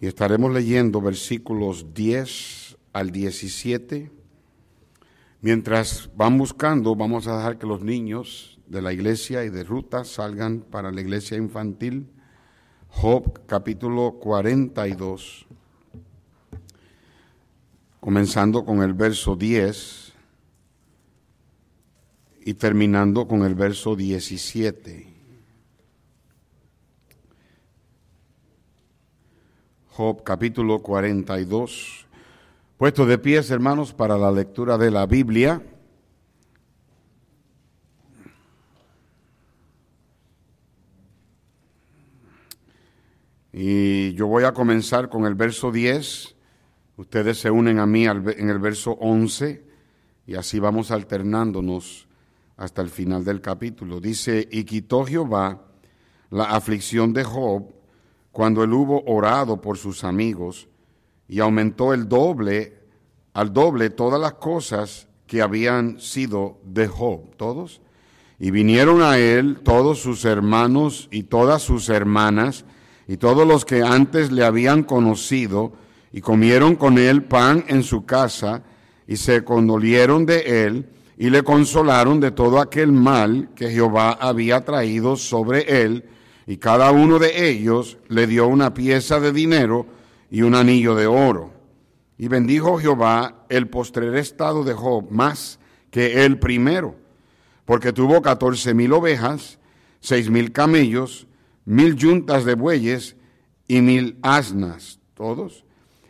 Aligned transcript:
y 0.00 0.06
estaremos 0.06 0.52
leyendo 0.52 1.02
versículos 1.02 1.92
10 1.92 2.78
al 2.94 3.10
17. 3.10 4.10
Mientras 5.42 6.10
van 6.16 6.38
buscando, 6.38 6.96
vamos 6.96 7.26
a 7.26 7.36
dejar 7.36 7.58
que 7.58 7.66
los 7.66 7.82
niños 7.82 8.58
de 8.66 8.80
la 8.80 8.94
iglesia 8.94 9.44
y 9.44 9.50
de 9.50 9.62
ruta 9.62 10.04
salgan 10.04 10.60
para 10.60 10.90
la 10.90 11.02
iglesia 11.02 11.36
infantil. 11.36 12.08
Job 12.88 13.46
capítulo 13.46 14.16
42, 14.20 15.46
comenzando 18.00 18.64
con 18.64 18.82
el 18.82 18.94
verso 18.94 19.36
10 19.36 20.12
y 22.46 22.54
terminando 22.54 23.28
con 23.28 23.44
el 23.44 23.54
verso 23.54 23.94
17. 23.94 25.09
Job 29.92 30.22
capítulo 30.22 30.80
42. 30.82 32.06
Puesto 32.78 33.06
de 33.06 33.18
pies, 33.18 33.50
hermanos, 33.50 33.92
para 33.92 34.16
la 34.16 34.30
lectura 34.30 34.78
de 34.78 34.90
la 34.92 35.04
Biblia. 35.06 35.60
Y 43.52 44.12
yo 44.14 44.28
voy 44.28 44.44
a 44.44 44.54
comenzar 44.54 45.08
con 45.08 45.26
el 45.26 45.34
verso 45.34 45.72
10. 45.72 46.36
Ustedes 46.96 47.40
se 47.40 47.50
unen 47.50 47.80
a 47.80 47.86
mí 47.86 48.06
en 48.06 48.48
el 48.48 48.58
verso 48.60 48.92
11 48.92 49.64
y 50.28 50.36
así 50.36 50.60
vamos 50.60 50.92
alternándonos 50.92 52.06
hasta 52.56 52.80
el 52.80 52.90
final 52.90 53.24
del 53.24 53.40
capítulo. 53.40 54.00
Dice, 54.00 54.46
y 54.52 54.62
quitó 54.62 55.04
Jehová 55.04 55.62
la 56.30 56.44
aflicción 56.44 57.12
de 57.12 57.24
Job 57.24 57.79
cuando 58.32 58.62
él 58.62 58.72
hubo 58.72 59.02
orado 59.06 59.60
por 59.60 59.76
sus 59.78 60.04
amigos 60.04 60.68
y 61.28 61.40
aumentó 61.40 61.92
el 61.94 62.08
doble, 62.08 62.78
al 63.34 63.52
doble 63.52 63.90
todas 63.90 64.20
las 64.20 64.34
cosas 64.34 65.08
que 65.26 65.42
habían 65.42 66.00
sido 66.00 66.58
de 66.64 66.88
Job, 66.88 67.36
todos. 67.36 67.80
Y 68.38 68.50
vinieron 68.50 69.02
a 69.02 69.18
él 69.18 69.60
todos 69.62 70.00
sus 70.00 70.24
hermanos 70.24 71.08
y 71.10 71.24
todas 71.24 71.62
sus 71.62 71.88
hermanas 71.88 72.64
y 73.06 73.16
todos 73.16 73.46
los 73.46 73.64
que 73.64 73.82
antes 73.82 74.32
le 74.32 74.44
habían 74.44 74.82
conocido 74.82 75.72
y 76.12 76.20
comieron 76.20 76.74
con 76.76 76.98
él 76.98 77.24
pan 77.24 77.64
en 77.68 77.82
su 77.82 78.06
casa 78.06 78.62
y 79.06 79.16
se 79.16 79.44
condolieron 79.44 80.26
de 80.26 80.66
él 80.66 80.88
y 81.18 81.30
le 81.30 81.42
consolaron 81.42 82.18
de 82.18 82.30
todo 82.30 82.60
aquel 82.60 82.92
mal 82.92 83.50
que 83.54 83.70
Jehová 83.70 84.12
había 84.12 84.64
traído 84.64 85.16
sobre 85.16 85.82
él 85.82 86.04
y 86.50 86.56
cada 86.56 86.90
uno 86.90 87.20
de 87.20 87.48
ellos 87.48 87.96
le 88.08 88.26
dio 88.26 88.48
una 88.48 88.74
pieza 88.74 89.20
de 89.20 89.30
dinero 89.30 89.86
y 90.32 90.42
un 90.42 90.56
anillo 90.56 90.96
de 90.96 91.06
oro. 91.06 91.52
Y 92.18 92.26
bendijo 92.26 92.76
Jehová 92.76 93.44
el 93.48 93.68
postrer 93.68 94.16
estado 94.16 94.64
de 94.64 94.74
Job 94.74 95.12
más 95.12 95.60
que 95.92 96.24
el 96.24 96.40
primero, 96.40 96.96
porque 97.64 97.92
tuvo 97.92 98.20
catorce 98.20 98.74
mil 98.74 98.92
ovejas, 98.92 99.60
seis 100.00 100.28
mil 100.28 100.50
camellos, 100.50 101.28
mil 101.66 101.94
yuntas 101.94 102.44
de 102.44 102.56
bueyes 102.56 103.14
y 103.68 103.80
mil 103.80 104.18
asnas, 104.20 104.98
todos. 105.14 105.64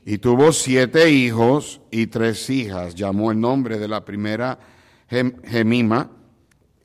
Y 0.07 0.17
tuvo 0.17 0.53
siete 0.53 1.11
hijos 1.11 1.83
y 1.91 2.07
tres 2.07 2.49
hijas. 2.49 2.95
Llamó 2.95 3.31
el 3.31 3.39
nombre 3.39 3.79
de 3.79 3.89
la 3.89 4.07
primera 4.07 4.59
Gemima, 5.07 6.11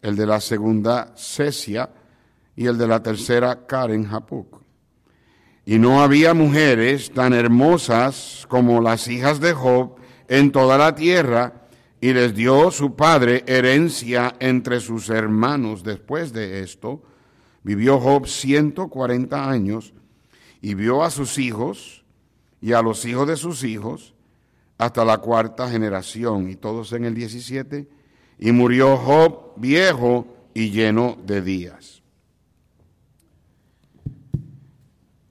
el 0.02 0.18
de 0.18 0.26
la 0.26 0.42
segunda 0.42 1.14
Cesia, 1.16 1.90
y 2.56 2.68
el 2.68 2.78
de 2.78 2.88
la 2.88 3.02
tercera 3.04 3.66
Karen 3.68 4.08
Hapuk. 4.12 4.62
Y 5.66 5.80
no 5.80 6.02
había 6.02 6.34
mujeres 6.34 7.12
tan 7.12 7.34
hermosas 7.34 8.46
como 8.48 8.82
las 8.82 9.08
hijas 9.08 9.40
de 9.40 9.54
Job 9.54 9.96
en 10.28 10.52
toda 10.52 10.78
la 10.78 10.96
tierra, 10.96 11.62
y 12.02 12.14
les 12.14 12.36
dio 12.36 12.70
su 12.70 12.96
padre 12.96 13.44
herencia 13.48 14.36
entre 14.40 14.80
sus 14.80 15.10
hermanos. 15.10 15.84
Después 15.84 16.34
de 16.34 16.62
esto, 16.62 17.02
vivió 17.64 18.00
Job 18.00 18.28
140 18.28 19.50
años 19.50 19.94
y 20.62 20.76
vio 20.76 21.04
a 21.04 21.10
sus 21.10 21.40
hijos 21.40 22.06
y 22.62 22.74
a 22.74 22.82
los 22.84 23.06
hijos 23.06 23.28
de 23.28 23.38
sus 23.38 23.64
hijos 23.64 24.14
hasta 24.78 25.06
la 25.06 25.18
cuarta 25.20 25.70
generación, 25.70 26.50
y 26.50 26.56
todos 26.56 26.92
en 26.94 27.06
el 27.06 27.16
17, 27.16 27.88
y 28.40 28.52
murió 28.52 28.98
Job 28.98 29.54
viejo 29.56 30.28
y 30.54 30.70
lleno 30.70 31.18
de 31.26 31.42
días. 31.42 32.04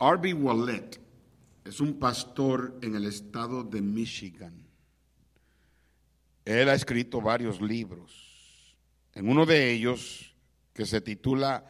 R.B. 0.04 0.34
Wallet 0.34 1.00
es 1.65 1.81
un 1.81 1.98
pastor 1.98 2.78
en 2.82 2.94
el 2.94 3.06
estado 3.06 3.65
de 3.65 3.81
Michigan. 3.81 4.53
Él 6.44 6.69
ha 6.69 6.75
escrito 6.75 7.22
varios 7.22 7.62
libros. 7.62 8.76
En 9.14 9.31
uno 9.31 9.47
de 9.47 9.72
ellos, 9.72 10.34
que 10.75 10.84
se 10.84 11.00
titula 11.00 11.64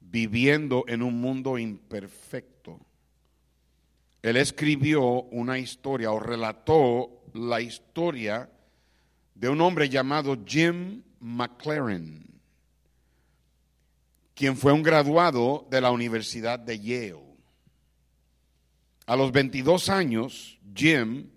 Viviendo 0.00 0.84
en 0.88 1.02
un 1.02 1.20
mundo 1.20 1.56
imperfecto, 1.56 2.80
él 4.22 4.36
escribió 4.38 5.22
una 5.22 5.58
historia 5.58 6.10
o 6.10 6.18
relató 6.18 7.22
la 7.34 7.60
historia 7.60 8.50
de 9.36 9.48
un 9.48 9.60
hombre 9.60 9.88
llamado 9.88 10.36
Jim 10.44 11.02
McLaren, 11.20 12.26
quien 14.34 14.56
fue 14.56 14.72
un 14.72 14.82
graduado 14.82 15.68
de 15.70 15.80
la 15.80 15.92
Universidad 15.92 16.58
de 16.58 16.80
Yale. 16.80 17.27
A 19.08 19.16
los 19.16 19.32
22 19.32 19.88
años, 19.88 20.58
Jim, 20.74 21.30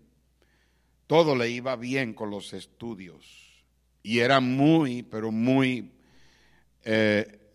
todo 1.08 1.38
le 1.38 1.50
iba 1.50 1.78
bien 1.78 2.14
con 2.14 2.30
los 2.30 2.52
estudios 2.52 3.64
y 4.04 4.20
era 4.20 4.42
muy, 4.42 5.04
pero 5.04 5.32
muy, 5.32 5.90
eh, 6.84 7.54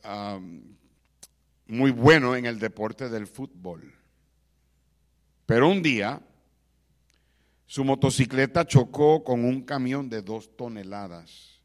muy 1.66 1.90
bueno 1.90 2.34
en 2.34 2.46
el 2.46 2.58
deporte 2.58 3.10
del 3.10 3.26
fútbol. 3.26 3.92
Pero 5.44 5.68
un 5.68 5.82
día, 5.82 6.22
su 7.66 7.84
motocicleta 7.84 8.66
chocó 8.66 9.22
con 9.22 9.44
un 9.44 9.60
camión 9.60 10.08
de 10.08 10.22
dos 10.22 10.56
toneladas. 10.56 11.60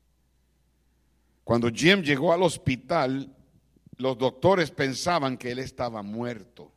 Cuando 1.45 1.69
Jim 1.69 2.01
llegó 2.01 2.33
al 2.33 2.43
hospital, 2.43 3.33
los 3.95 4.17
doctores 4.17 4.71
pensaban 4.71 5.37
que 5.37 5.51
él 5.51 5.59
estaba 5.59 6.03
muerto. 6.03 6.73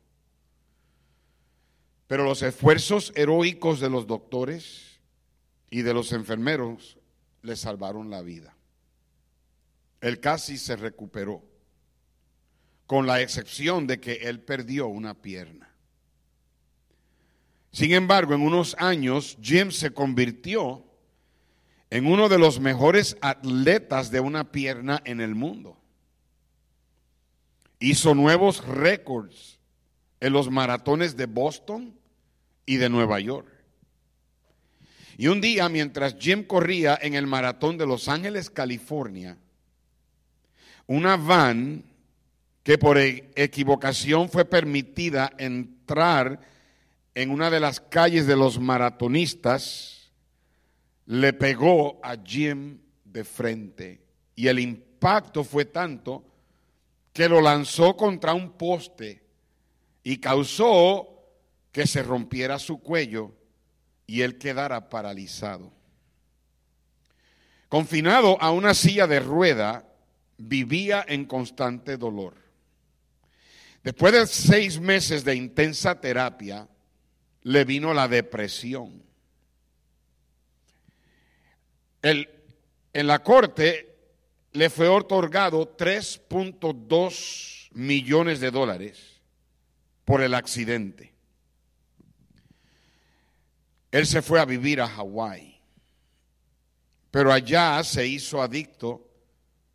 Pero 2.15 2.23
los 2.23 2.43
esfuerzos 2.43 3.11
heroicos 3.17 3.81
de 3.81 3.89
los 3.89 4.07
doctores 4.07 5.01
y 5.69 5.81
de 5.81 5.93
los 5.93 6.13
enfermeros 6.13 6.97
le 7.41 7.57
salvaron 7.57 8.09
la 8.09 8.21
vida. 8.21 8.55
Él 9.99 10.21
casi 10.21 10.57
se 10.57 10.77
recuperó, 10.77 11.43
con 12.87 13.05
la 13.05 13.19
excepción 13.19 13.85
de 13.85 13.99
que 13.99 14.13
él 14.13 14.39
perdió 14.39 14.87
una 14.87 15.13
pierna. 15.13 15.75
Sin 17.73 17.91
embargo, 17.91 18.33
en 18.33 18.43
unos 18.43 18.77
años, 18.79 19.37
Jim 19.41 19.71
se 19.71 19.91
convirtió 19.91 20.85
en 21.89 22.05
uno 22.07 22.29
de 22.29 22.39
los 22.39 22.61
mejores 22.61 23.17
atletas 23.19 24.09
de 24.09 24.21
una 24.21 24.53
pierna 24.53 25.01
en 25.03 25.19
el 25.19 25.35
mundo. 25.35 25.77
Hizo 27.77 28.15
nuevos 28.15 28.65
récords 28.65 29.59
en 30.21 30.31
los 30.31 30.49
maratones 30.49 31.17
de 31.17 31.25
Boston 31.25 32.04
y 32.65 32.77
de 32.77 32.89
Nueva 32.89 33.19
York. 33.19 33.47
Y 35.17 35.27
un 35.27 35.39
día, 35.39 35.69
mientras 35.69 36.17
Jim 36.19 36.43
corría 36.43 36.97
en 37.01 37.13
el 37.13 37.27
maratón 37.27 37.77
de 37.77 37.87
Los 37.87 38.09
Ángeles, 38.09 38.49
California, 38.49 39.37
una 40.87 41.15
van 41.15 41.83
que 42.63 42.77
por 42.77 42.97
e-, 42.97 43.31
equivocación 43.35 44.29
fue 44.29 44.45
permitida 44.45 45.31
entrar 45.37 46.39
en 47.13 47.29
una 47.29 47.49
de 47.49 47.59
las 47.61 47.79
calles 47.79 48.27
de 48.27 48.35
los 48.35 48.59
maratonistas, 48.59 50.11
le 51.05 51.31
pegó 51.31 51.99
a 52.03 52.17
Jim 52.17 52.79
de 53.05 53.23
frente. 53.23 54.01
Y 54.35 54.47
el 54.47 54.59
impacto 54.59 55.43
fue 55.43 55.65
tanto 55.65 56.25
que 57.13 57.29
lo 57.29 57.39
lanzó 57.39 57.95
contra 57.95 58.33
un 58.33 58.51
poste 58.51 59.23
y 60.03 60.17
causó 60.17 61.14
que 61.75 61.85
se 61.85 62.01
rompiera 62.03 62.57
su 62.57 62.79
cuello 62.79 63.35
y 64.07 64.21
él 64.21 64.37
quedara 64.37 64.87
paralizado. 64.87 65.73
Confinado 67.67 68.41
a 68.41 68.51
una 68.51 68.73
silla 68.73 69.07
de 69.07 69.19
rueda, 69.19 69.85
vivía 70.37 71.03
en 71.05 71.25
constante 71.25 71.97
dolor. 71.97 72.35
Después 73.83 74.13
de 74.13 74.25
seis 74.25 74.79
meses 74.79 75.25
de 75.25 75.35
intensa 75.35 75.99
terapia, 75.99 76.65
le 77.41 77.65
vino 77.65 77.93
la 77.93 78.07
depresión. 78.07 79.03
en 82.01 83.07
la 83.07 83.19
corte 83.19 83.97
le 84.53 84.69
fue 84.69 84.87
otorgado 84.87 85.75
3.2 85.75 87.71
millones 87.73 88.39
de 88.39 88.51
dólares 88.51 89.19
por 90.05 90.21
el 90.21 90.35
accidente. 90.35 91.14
Él 93.95 94.05
se 94.05 94.21
fue 94.21 94.41
a 94.41 94.45
vivir 94.45 94.81
a 94.81 94.89
Hawái, 94.89 95.57
pero 97.11 97.31
allá 97.31 97.81
se 97.81 98.05
hizo 98.05 98.41
adicto 98.41 99.09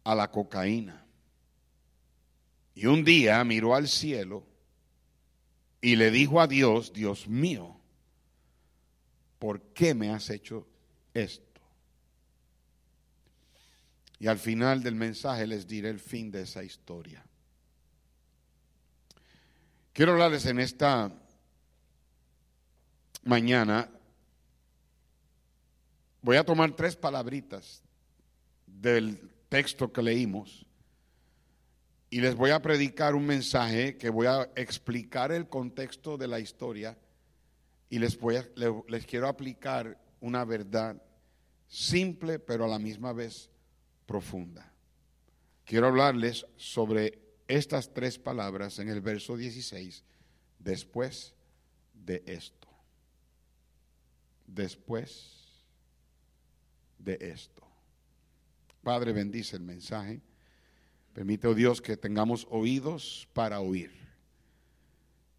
a 0.05 0.15
la 0.15 0.31
cocaína. 0.31 1.07
Y 2.75 2.85
un 2.85 3.03
día 3.03 3.43
miró 3.45 3.75
al 3.75 3.89
cielo 3.89 4.47
y 5.81 5.97
le 5.97 6.11
dijo 6.11 6.39
a 6.39 6.47
Dios, 6.47 6.93
Dios 6.93 7.29
mío, 7.29 7.81
¿por 9.39 9.63
qué 9.73 9.95
me 9.95 10.11
has 10.11 10.29
hecho 10.29 10.69
esto? 11.15 11.63
Y 14.19 14.27
al 14.27 14.39
final 14.39 14.83
del 14.83 14.97
mensaje 14.97 15.47
les 15.47 15.67
diré 15.67 15.89
el 15.89 15.99
fin 15.99 16.31
de 16.31 16.43
esa 16.43 16.63
historia. 16.63 17.25
Quiero 19.95 20.13
hablarles 20.13 20.45
en 20.45 20.61
esta 20.61 21.11
mañana. 23.25 23.89
Voy 26.23 26.37
a 26.37 26.45
tomar 26.45 26.77
tres 26.77 26.97
palabritas 26.97 27.83
del 28.67 29.31
texto 29.49 29.91
que 29.93 30.03
leímos 30.03 30.67
y 32.11 32.21
les 32.21 32.35
voy 32.35 32.51
a 32.51 32.61
predicar 32.61 33.15
un 33.15 33.25
mensaje 33.25 33.97
que 33.97 34.11
voy 34.11 34.27
a 34.27 34.51
explicar 34.55 35.33
el 35.33 35.49
contexto 35.49 36.19
de 36.19 36.29
la 36.29 36.39
historia 36.39 36.99
y 37.89 37.99
les, 37.99 38.19
voy 38.19 38.37
les 38.89 39.07
quiero 39.07 39.29
aplicar 39.29 39.99
una 40.21 40.45
verdad 40.45 41.01
simple 41.69 42.39
pero 42.39 42.65
a 42.65 42.69
la 42.69 42.79
misma 42.79 43.13
vez 43.13 43.49
profunda. 44.05 44.71
Quiero 45.65 45.87
hablarles 45.87 46.45
sobre 46.57 47.19
estas 47.49 47.95
tres 47.95 48.19
palabras 48.19 48.79
en 48.79 48.89
el 48.89 49.01
verso 49.01 49.37
16, 49.37 50.05
después 50.59 51.33
de 51.95 52.23
esto. 52.27 52.69
Después 54.47 55.40
de 57.03 57.19
esto. 57.21 57.63
Padre, 58.83 59.13
bendice 59.13 59.57
el 59.57 59.63
mensaje. 59.63 60.21
Permite, 61.13 61.49
oh 61.49 61.55
Dios, 61.55 61.83
que 61.83 61.97
tengamos 61.97 62.47
oídos 62.51 63.29
para 63.33 63.61
oír. 63.61 63.91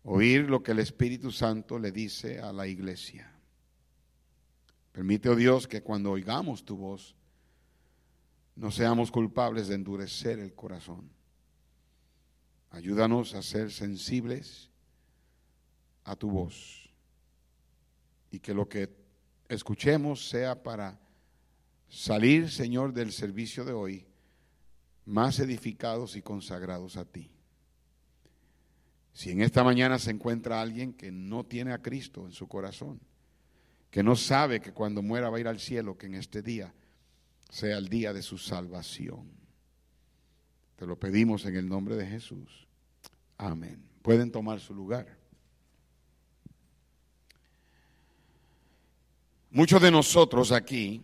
Oír 0.03 0.49
lo 0.49 0.61
que 0.63 0.71
el 0.71 0.79
Espíritu 0.79 1.31
Santo 1.31 1.79
le 1.79 1.91
dice 1.91 2.39
a 2.39 2.51
la 2.51 2.67
iglesia. 2.67 3.31
Permite, 4.91 5.29
oh 5.29 5.35
Dios, 5.35 5.67
que 5.67 5.81
cuando 5.81 6.11
oigamos 6.11 6.65
tu 6.65 6.75
voz, 6.75 7.15
no 8.55 8.71
seamos 8.71 9.11
culpables 9.11 9.67
de 9.67 9.75
endurecer 9.75 10.39
el 10.39 10.53
corazón. 10.53 11.09
Ayúdanos 12.69 13.33
a 13.33 13.41
ser 13.41 13.71
sensibles 13.71 14.69
a 16.03 16.15
tu 16.15 16.29
voz 16.29 16.89
y 18.31 18.39
que 18.39 18.53
lo 18.53 18.67
que 18.67 18.89
escuchemos 19.49 20.29
sea 20.29 20.63
para 20.63 21.00
salir, 21.91 22.49
Señor, 22.49 22.93
del 22.93 23.11
servicio 23.11 23.65
de 23.65 23.73
hoy 23.73 24.05
más 25.05 25.39
edificados 25.39 26.15
y 26.15 26.21
consagrados 26.21 26.95
a 26.95 27.05
ti. 27.05 27.29
Si 29.13 29.29
en 29.29 29.41
esta 29.41 29.63
mañana 29.63 29.99
se 29.99 30.11
encuentra 30.11 30.61
alguien 30.61 30.93
que 30.93 31.11
no 31.11 31.43
tiene 31.43 31.73
a 31.73 31.81
Cristo 31.81 32.25
en 32.25 32.31
su 32.31 32.47
corazón, 32.47 33.01
que 33.89 34.03
no 34.03 34.15
sabe 34.15 34.61
que 34.61 34.71
cuando 34.71 35.01
muera 35.01 35.29
va 35.29 35.37
a 35.37 35.41
ir 35.41 35.47
al 35.49 35.59
cielo, 35.59 35.97
que 35.97 36.05
en 36.05 36.15
este 36.15 36.41
día 36.41 36.73
sea 37.49 37.77
el 37.77 37.89
día 37.89 38.13
de 38.13 38.21
su 38.21 38.37
salvación. 38.37 39.29
Te 40.77 40.85
lo 40.87 40.97
pedimos 40.97 41.45
en 41.45 41.57
el 41.57 41.67
nombre 41.67 41.97
de 41.97 42.07
Jesús. 42.07 42.67
Amén. 43.37 43.83
Pueden 44.01 44.31
tomar 44.31 44.61
su 44.61 44.73
lugar. 44.73 45.19
Muchos 49.49 49.81
de 49.81 49.91
nosotros 49.91 50.53
aquí 50.53 51.03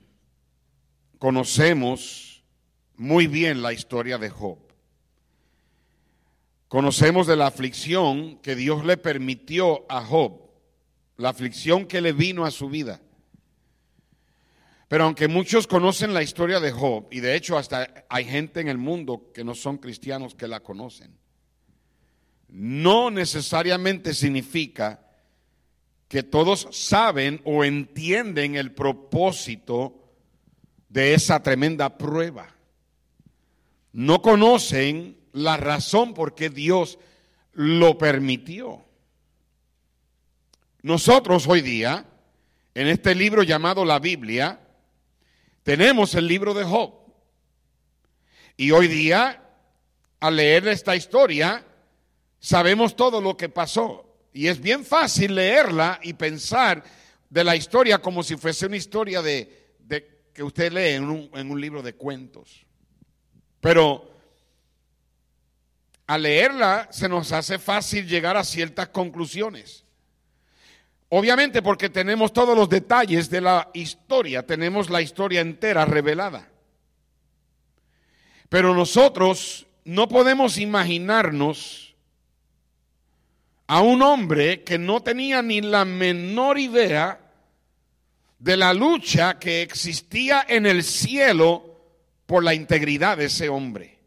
conocemos 1.19 2.43
muy 2.95 3.27
bien 3.27 3.61
la 3.61 3.73
historia 3.73 4.17
de 4.17 4.29
Job. 4.29 4.59
Conocemos 6.67 7.27
de 7.27 7.37
la 7.37 7.47
aflicción 7.47 8.39
que 8.39 8.55
Dios 8.55 8.83
le 8.85 8.97
permitió 8.97 9.85
a 9.89 10.03
Job, 10.03 10.41
la 11.15 11.29
aflicción 11.29 11.85
que 11.85 12.01
le 12.01 12.11
vino 12.11 12.45
a 12.45 12.51
su 12.51 12.69
vida. 12.69 13.01
Pero 14.89 15.05
aunque 15.05 15.27
muchos 15.27 15.67
conocen 15.67 16.13
la 16.13 16.23
historia 16.23 16.59
de 16.59 16.71
Job, 16.71 17.07
y 17.11 17.19
de 17.19 17.35
hecho 17.35 17.57
hasta 17.57 18.05
hay 18.09 18.25
gente 18.25 18.59
en 18.59 18.67
el 18.67 18.77
mundo 18.77 19.31
que 19.33 19.43
no 19.43 19.53
son 19.53 19.77
cristianos 19.77 20.35
que 20.35 20.47
la 20.47 20.61
conocen, 20.61 21.17
no 22.49 23.11
necesariamente 23.11 24.13
significa 24.13 25.01
que 26.07 26.23
todos 26.23 26.67
saben 26.71 27.41
o 27.43 27.65
entienden 27.65 28.55
el 28.55 28.73
propósito 28.73 29.96
de 30.89 31.13
esa 31.13 31.41
tremenda 31.41 31.97
prueba 31.97 32.57
no 33.97 34.21
conocen 34.21 35.17
la 35.33 35.57
razón 35.57 36.13
por 36.13 36.35
qué 36.35 36.51
Dios 36.51 36.99
lo 37.53 37.97
permitió. 37.97 38.85
Nosotros 40.83 41.47
hoy 41.47 41.61
día, 41.61 42.05
en 42.75 42.87
este 42.89 43.15
libro 43.15 43.41
llamado 43.41 43.83
la 43.85 43.97
Biblia, 43.97 44.59
tenemos 45.63 46.13
el 46.13 46.27
libro 46.27 46.53
de 46.53 46.63
Job. 46.63 46.93
Y 48.55 48.69
hoy 48.69 48.87
día, 48.87 49.43
al 50.19 50.35
leer 50.35 50.67
esta 50.67 50.95
historia, 50.95 51.65
sabemos 52.39 52.95
todo 52.95 53.19
lo 53.19 53.35
que 53.35 53.49
pasó. 53.49 54.15
Y 54.31 54.45
es 54.45 54.61
bien 54.61 54.85
fácil 54.85 55.33
leerla 55.33 55.99
y 56.03 56.13
pensar 56.13 56.83
de 57.31 57.43
la 57.43 57.55
historia 57.55 57.97
como 57.97 58.21
si 58.21 58.37
fuese 58.37 58.67
una 58.67 58.77
historia 58.77 59.23
de, 59.23 59.56
que 60.37 60.43
usted 60.43 60.71
lee 60.71 60.93
en 60.93 61.51
un 61.51 61.59
libro 61.59 61.81
de 61.81 61.95
cuentos. 61.95 62.63
Pero 63.59 64.07
al 66.05 66.21
leerla 66.21 66.89
se 66.91 67.09
nos 67.09 67.31
hace 67.31 67.57
fácil 67.57 68.07
llegar 68.07 68.37
a 68.37 68.43
ciertas 68.43 68.89
conclusiones. 68.89 69.83
Obviamente 71.09 71.63
porque 71.63 71.89
tenemos 71.89 72.33
todos 72.33 72.55
los 72.55 72.69
detalles 72.69 73.31
de 73.31 73.41
la 73.41 73.71
historia, 73.73 74.45
tenemos 74.45 74.91
la 74.91 75.01
historia 75.01 75.41
entera 75.41 75.85
revelada. 75.85 76.47
Pero 78.47 78.75
nosotros 78.75 79.65
no 79.85 80.07
podemos 80.07 80.59
imaginarnos 80.59 81.95
a 83.65 83.81
un 83.81 84.03
hombre 84.03 84.63
que 84.63 84.77
no 84.77 85.01
tenía 85.01 85.41
ni 85.41 85.61
la 85.61 85.83
menor 85.83 86.59
idea 86.59 87.26
de 88.39 88.57
la 88.57 88.73
lucha 88.73 89.39
que 89.39 89.61
existía 89.61 90.45
en 90.47 90.65
el 90.65 90.83
cielo 90.83 91.75
por 92.25 92.43
la 92.43 92.53
integridad 92.53 93.17
de 93.17 93.25
ese 93.25 93.49
hombre. 93.49 93.97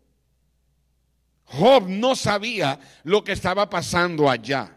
Job 1.45 1.89
no 1.89 2.15
sabía 2.15 2.79
lo 3.03 3.25
que 3.25 3.33
estaba 3.33 3.69
pasando 3.69 4.31
allá. 4.31 4.77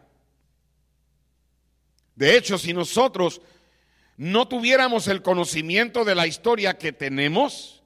De 2.16 2.36
hecho, 2.36 2.58
si 2.58 2.74
nosotros 2.74 3.42
no 4.18 4.48
tuviéramos 4.48 5.08
el 5.08 5.22
conocimiento 5.22 6.04
de 6.04 6.16
la 6.16 6.26
historia 6.26 6.78
que 6.78 6.92
tenemos, 6.92 7.84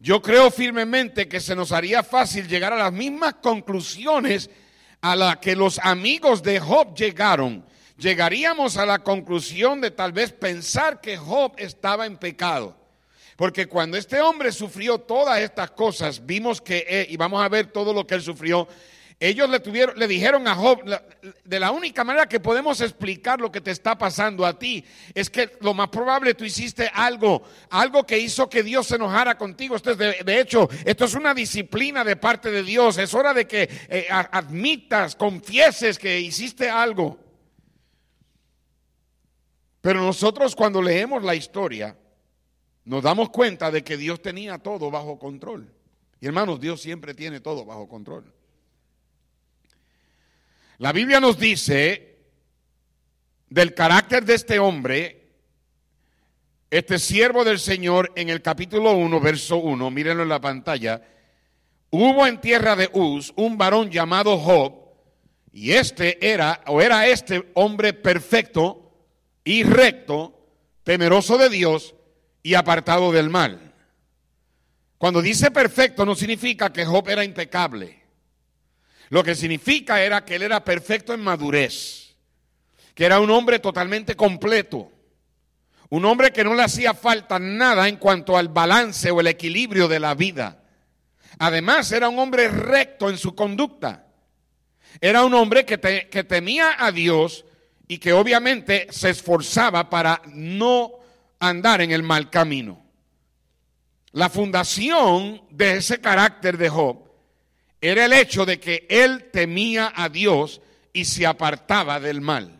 yo 0.00 0.22
creo 0.22 0.50
firmemente 0.50 1.28
que 1.28 1.40
se 1.40 1.56
nos 1.56 1.72
haría 1.72 2.02
fácil 2.02 2.46
llegar 2.46 2.72
a 2.72 2.78
las 2.78 2.92
mismas 2.92 3.34
conclusiones 3.42 4.48
a 5.00 5.16
las 5.16 5.38
que 5.38 5.56
los 5.56 5.78
amigos 5.80 6.42
de 6.42 6.60
Job 6.60 6.94
llegaron. 6.94 7.64
Llegaríamos 7.98 8.76
a 8.76 8.86
la 8.86 9.00
conclusión 9.00 9.80
de 9.80 9.90
tal 9.90 10.12
vez 10.12 10.32
pensar 10.32 11.00
que 11.00 11.16
Job 11.16 11.54
estaba 11.56 12.06
en 12.06 12.16
pecado. 12.16 12.76
Porque 13.36 13.66
cuando 13.66 13.96
este 13.96 14.20
hombre 14.20 14.52
sufrió 14.52 14.98
todas 14.98 15.40
estas 15.40 15.72
cosas, 15.72 16.24
vimos 16.24 16.60
que, 16.60 16.86
eh, 16.88 17.06
y 17.10 17.16
vamos 17.16 17.42
a 17.42 17.48
ver 17.48 17.72
todo 17.72 17.92
lo 17.92 18.06
que 18.06 18.14
él 18.14 18.22
sufrió, 18.22 18.68
ellos 19.18 19.50
le, 19.50 19.58
tuvieron, 19.58 19.98
le 19.98 20.06
dijeron 20.06 20.46
a 20.46 20.54
Job, 20.54 20.80
de 21.44 21.58
la 21.58 21.72
única 21.72 22.04
manera 22.04 22.28
que 22.28 22.38
podemos 22.38 22.80
explicar 22.80 23.40
lo 23.40 23.50
que 23.50 23.60
te 23.60 23.72
está 23.72 23.98
pasando 23.98 24.46
a 24.46 24.56
ti, 24.56 24.84
es 25.12 25.28
que 25.28 25.56
lo 25.60 25.74
más 25.74 25.88
probable 25.88 26.34
tú 26.34 26.44
hiciste 26.44 26.88
algo, 26.94 27.42
algo 27.70 28.06
que 28.06 28.16
hizo 28.16 28.48
que 28.48 28.62
Dios 28.62 28.86
se 28.86 28.94
enojara 28.94 29.36
contigo. 29.36 29.74
Esto 29.74 29.90
es 29.90 29.98
de, 29.98 30.40
hecho, 30.40 30.68
esto 30.84 31.04
es 31.04 31.14
una 31.14 31.34
disciplina 31.34 32.04
de 32.04 32.14
parte 32.14 32.52
de 32.52 32.62
Dios. 32.62 32.96
Es 32.98 33.12
hora 33.12 33.34
de 33.34 33.48
que 33.48 33.68
eh, 33.88 34.06
admitas, 34.08 35.16
confieses 35.16 35.98
que 35.98 36.20
hiciste 36.20 36.70
algo. 36.70 37.27
Pero 39.88 40.02
nosotros 40.02 40.54
cuando 40.54 40.82
leemos 40.82 41.22
la 41.22 41.34
historia, 41.34 41.96
nos 42.84 43.02
damos 43.02 43.30
cuenta 43.30 43.70
de 43.70 43.82
que 43.82 43.96
Dios 43.96 44.20
tenía 44.20 44.58
todo 44.58 44.90
bajo 44.90 45.18
control. 45.18 45.72
Y 46.20 46.26
hermanos, 46.26 46.60
Dios 46.60 46.82
siempre 46.82 47.14
tiene 47.14 47.40
todo 47.40 47.64
bajo 47.64 47.88
control. 47.88 48.30
La 50.76 50.92
Biblia 50.92 51.20
nos 51.20 51.38
dice 51.38 52.18
del 53.48 53.72
carácter 53.72 54.26
de 54.26 54.34
este 54.34 54.58
hombre, 54.58 55.30
este 56.68 56.98
siervo 56.98 57.42
del 57.42 57.58
Señor, 57.58 58.12
en 58.14 58.28
el 58.28 58.42
capítulo 58.42 58.92
1, 58.92 59.20
verso 59.20 59.56
1, 59.56 59.90
mírenlo 59.90 60.24
en 60.24 60.28
la 60.28 60.40
pantalla, 60.42 61.00
hubo 61.88 62.26
en 62.26 62.42
tierra 62.42 62.76
de 62.76 62.90
Uz 62.92 63.32
un 63.36 63.56
varón 63.56 63.90
llamado 63.90 64.36
Job, 64.36 64.74
y 65.50 65.72
este 65.72 66.30
era, 66.30 66.60
o 66.66 66.82
era 66.82 67.06
este 67.06 67.50
hombre 67.54 67.94
perfecto 67.94 68.84
y 69.48 69.62
recto, 69.62 70.38
temeroso 70.84 71.38
de 71.38 71.48
Dios 71.48 71.94
y 72.42 72.52
apartado 72.52 73.10
del 73.12 73.30
mal. 73.30 73.72
Cuando 74.98 75.22
dice 75.22 75.50
perfecto 75.50 76.04
no 76.04 76.14
significa 76.14 76.70
que 76.70 76.84
Job 76.84 77.08
era 77.08 77.24
impecable. 77.24 77.98
Lo 79.08 79.24
que 79.24 79.34
significa 79.34 80.02
era 80.02 80.22
que 80.22 80.34
él 80.34 80.42
era 80.42 80.62
perfecto 80.62 81.14
en 81.14 81.22
madurez, 81.22 82.14
que 82.94 83.06
era 83.06 83.20
un 83.20 83.30
hombre 83.30 83.58
totalmente 83.58 84.16
completo, 84.16 84.92
un 85.88 86.04
hombre 86.04 86.30
que 86.30 86.44
no 86.44 86.52
le 86.52 86.64
hacía 86.64 86.92
falta 86.92 87.38
nada 87.38 87.88
en 87.88 87.96
cuanto 87.96 88.36
al 88.36 88.48
balance 88.48 89.10
o 89.10 89.18
el 89.20 89.28
equilibrio 89.28 89.88
de 89.88 89.98
la 89.98 90.14
vida. 90.14 90.62
Además, 91.38 91.90
era 91.90 92.10
un 92.10 92.18
hombre 92.18 92.48
recto 92.48 93.08
en 93.08 93.16
su 93.16 93.34
conducta. 93.34 94.08
Era 95.00 95.24
un 95.24 95.32
hombre 95.32 95.64
que, 95.64 95.78
que 96.10 96.24
temía 96.24 96.76
a 96.78 96.92
Dios 96.92 97.46
y 97.88 97.98
que 97.98 98.12
obviamente 98.12 98.86
se 98.90 99.10
esforzaba 99.10 99.90
para 99.90 100.22
no 100.26 100.92
andar 101.40 101.80
en 101.80 101.90
el 101.90 102.02
mal 102.02 102.30
camino. 102.30 102.84
La 104.12 104.28
fundación 104.28 105.42
de 105.50 105.78
ese 105.78 106.00
carácter 106.00 106.58
de 106.58 106.68
Job 106.68 107.08
era 107.80 108.04
el 108.04 108.12
hecho 108.12 108.44
de 108.44 108.60
que 108.60 108.86
él 108.88 109.30
temía 109.32 109.92
a 109.94 110.08
Dios 110.08 110.60
y 110.92 111.04
se 111.04 111.26
apartaba 111.26 111.98
del 111.98 112.20
mal. 112.20 112.58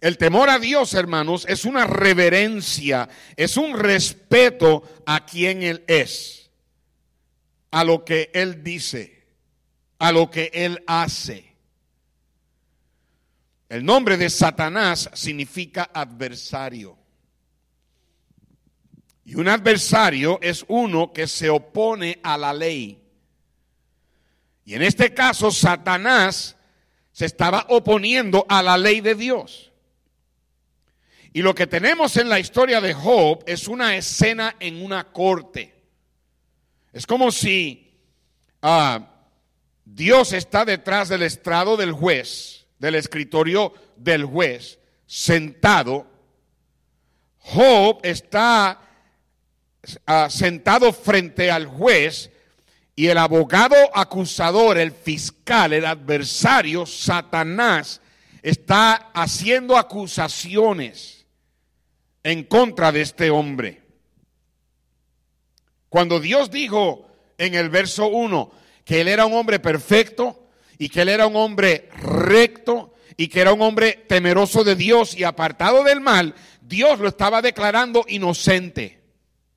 El 0.00 0.18
temor 0.18 0.50
a 0.50 0.58
Dios, 0.58 0.94
hermanos, 0.94 1.46
es 1.48 1.64
una 1.64 1.86
reverencia, 1.86 3.08
es 3.36 3.56
un 3.56 3.78
respeto 3.78 4.82
a 5.06 5.24
quien 5.24 5.62
Él 5.62 5.84
es, 5.86 6.50
a 7.70 7.82
lo 7.82 8.04
que 8.04 8.30
Él 8.34 8.62
dice, 8.62 9.24
a 9.98 10.12
lo 10.12 10.30
que 10.30 10.50
Él 10.52 10.82
hace. 10.86 11.45
El 13.68 13.84
nombre 13.84 14.16
de 14.16 14.30
Satanás 14.30 15.10
significa 15.12 15.90
adversario. 15.92 16.96
Y 19.24 19.34
un 19.34 19.48
adversario 19.48 20.38
es 20.40 20.64
uno 20.68 21.12
que 21.12 21.26
se 21.26 21.50
opone 21.50 22.20
a 22.22 22.38
la 22.38 22.54
ley. 22.54 23.02
Y 24.64 24.74
en 24.74 24.82
este 24.82 25.12
caso, 25.12 25.50
Satanás 25.50 26.56
se 27.12 27.26
estaba 27.26 27.66
oponiendo 27.70 28.46
a 28.48 28.62
la 28.62 28.78
ley 28.78 29.00
de 29.00 29.14
Dios. 29.14 29.72
Y 31.32 31.42
lo 31.42 31.54
que 31.54 31.66
tenemos 31.66 32.16
en 32.16 32.28
la 32.28 32.38
historia 32.38 32.80
de 32.80 32.94
Job 32.94 33.42
es 33.46 33.68
una 33.68 33.96
escena 33.96 34.56
en 34.60 34.82
una 34.82 35.12
corte. 35.12 35.74
Es 36.92 37.06
como 37.06 37.30
si 37.30 37.92
ah, 38.62 39.06
Dios 39.84 40.32
está 40.32 40.64
detrás 40.64 41.10
del 41.10 41.22
estrado 41.22 41.76
del 41.76 41.92
juez, 41.92 42.55
del 42.78 42.94
escritorio 42.94 43.72
del 43.96 44.24
juez, 44.24 44.78
sentado. 45.06 46.06
Job 47.38 48.00
está 48.02 48.80
sentado 50.28 50.92
frente 50.92 51.50
al 51.50 51.66
juez 51.66 52.30
y 52.96 53.06
el 53.08 53.18
abogado 53.18 53.76
acusador, 53.94 54.78
el 54.78 54.90
fiscal, 54.90 55.72
el 55.72 55.84
adversario, 55.84 56.86
Satanás, 56.86 58.00
está 58.42 59.10
haciendo 59.12 59.76
acusaciones 59.76 61.26
en 62.22 62.42
contra 62.44 62.90
de 62.90 63.02
este 63.02 63.30
hombre. 63.30 63.82
Cuando 65.88 66.20
Dios 66.20 66.50
dijo 66.50 67.08
en 67.38 67.54
el 67.54 67.70
verso 67.70 68.08
1 68.08 68.50
que 68.84 69.00
él 69.00 69.08
era 69.08 69.26
un 69.26 69.34
hombre 69.34 69.58
perfecto 69.58 70.45
y 70.78 70.88
que 70.88 71.02
él 71.02 71.08
era 71.08 71.26
un 71.26 71.36
hombre 71.36 71.88
recto 72.02 72.94
y 73.16 73.28
que 73.28 73.40
era 73.40 73.52
un 73.52 73.62
hombre 73.62 74.04
temeroso 74.08 74.64
de 74.64 74.76
Dios 74.76 75.16
y 75.16 75.24
apartado 75.24 75.82
del 75.84 76.00
mal, 76.00 76.34
Dios 76.60 76.98
lo 76.98 77.08
estaba 77.08 77.42
declarando 77.42 78.04
inocente. 78.08 79.00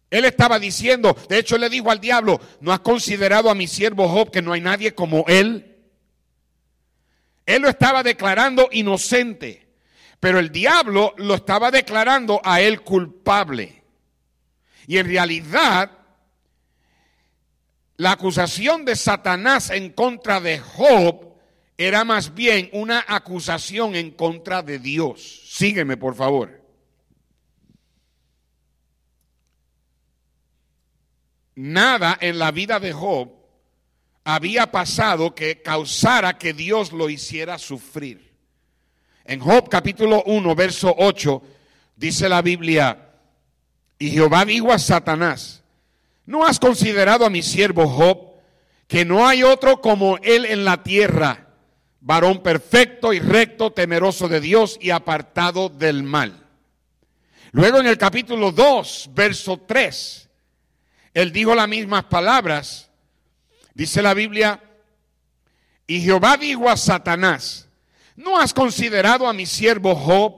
Él 0.10 0.26
estaba 0.26 0.58
diciendo, 0.58 1.16
de 1.28 1.38
hecho 1.38 1.58
le 1.58 1.70
dijo 1.70 1.92
al 1.92 2.00
diablo, 2.00 2.40
¿no 2.62 2.72
has 2.72 2.80
considerado 2.80 3.50
a 3.50 3.56
mi 3.56 3.68
siervo 3.68 4.08
Job 4.08 4.32
que 4.32 4.42
no 4.42 4.54
hay 4.54 4.62
nadie 4.62 4.96
como 4.96 5.26
él? 5.28 5.78
Él 7.46 7.62
lo 7.62 7.70
estaba 7.70 8.02
declarando 8.02 8.70
inocente, 8.72 9.68
pero 10.20 10.40
el 10.40 10.52
diablo 10.52 11.14
lo 11.18 11.36
estaba 11.36 11.72
declarando 11.72 12.42
a 12.44 12.62
él 12.62 12.82
culpable. 12.82 13.84
Y 14.88 14.98
en 14.98 15.08
realidad, 15.08 15.92
la 18.00 18.14
acusación 18.14 18.84
de 18.84 18.96
Satanás 18.96 19.70
en 19.70 19.92
contra 19.92 20.42
de 20.42 20.60
Job 20.60 21.36
era 21.78 22.04
más 22.04 22.34
bien 22.34 22.70
una 22.74 23.06
acusación 23.08 23.96
en 23.96 24.12
contra 24.12 24.64
de 24.64 24.80
Dios. 24.80 25.44
Sígueme, 25.46 25.96
por 25.96 26.16
favor. 26.16 26.60
nada 31.60 32.18
en 32.22 32.40
la 32.40 32.52
vida 32.52 32.80
de 32.80 32.94
Job 32.94 33.30
había 34.24 34.72
pasado 34.72 35.36
que 35.36 35.62
causara 35.62 36.38
que 36.38 36.54
Dios 36.54 36.94
lo 36.94 37.10
hiciera 37.10 37.58
sufrir. 37.58 38.34
En 39.26 39.42
Job 39.42 39.68
capítulo 39.68 40.24
1, 40.26 40.56
verso 40.56 40.96
8, 40.98 41.42
dice 41.98 42.30
la 42.30 42.42
Biblia, 42.42 43.10
y 43.98 44.12
Jehová 44.12 44.46
dijo 44.46 44.72
a 44.72 44.80
Satanás, 44.80 45.59
¿no 46.30 46.46
has 46.46 46.60
considerado 46.60 47.26
a 47.26 47.30
mi 47.32 47.42
siervo 47.42 47.88
Job, 47.88 48.36
que 48.88 49.04
no 49.04 49.28
hay 49.28 49.42
otro 49.42 49.82
como 49.82 50.20
él 50.20 50.46
en 50.46 50.64
la 50.64 50.84
tierra, 50.84 51.48
varón 52.02 52.44
perfecto 52.44 53.14
y 53.14 53.20
recto, 53.20 53.72
temeroso 53.72 54.28
de 54.28 54.40
Dios 54.40 54.78
y 54.80 54.92
apartado 54.92 55.70
del 55.70 56.04
mal? 56.04 56.46
Luego 57.52 57.80
en 57.80 57.88
el 57.88 57.98
capítulo 57.98 58.52
2, 58.52 59.10
verso 59.16 59.58
3, 59.58 60.30
él 61.16 61.32
dijo 61.32 61.56
las 61.56 61.68
mismas 61.68 62.04
palabras. 62.04 62.92
Dice 63.74 64.04
la 64.04 64.14
Biblia, 64.14 64.62
y 65.88 66.00
Jehová 66.00 66.38
dijo 66.38 66.70
a 66.70 66.78
Satanás, 66.78 67.68
¿no 68.16 68.40
has 68.40 68.54
considerado 68.54 69.28
a 69.28 69.34
mi 69.34 69.48
siervo 69.48 69.96
Job, 69.96 70.36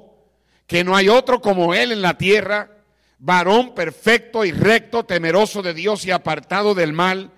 que 0.68 0.86
no 0.86 0.96
hay 0.96 1.10
otro 1.10 1.42
como 1.42 1.74
él 1.74 1.92
en 1.92 2.02
la 2.02 2.18
tierra, 2.18 2.81
varón 3.22 3.76
perfecto 3.76 4.44
y 4.44 4.52
recto, 4.52 5.06
temeroso 5.06 5.62
de 5.62 5.74
Dios 5.74 6.06
y 6.06 6.12
apartado 6.12 6.74
del 6.74 6.92
mal, 6.92 7.32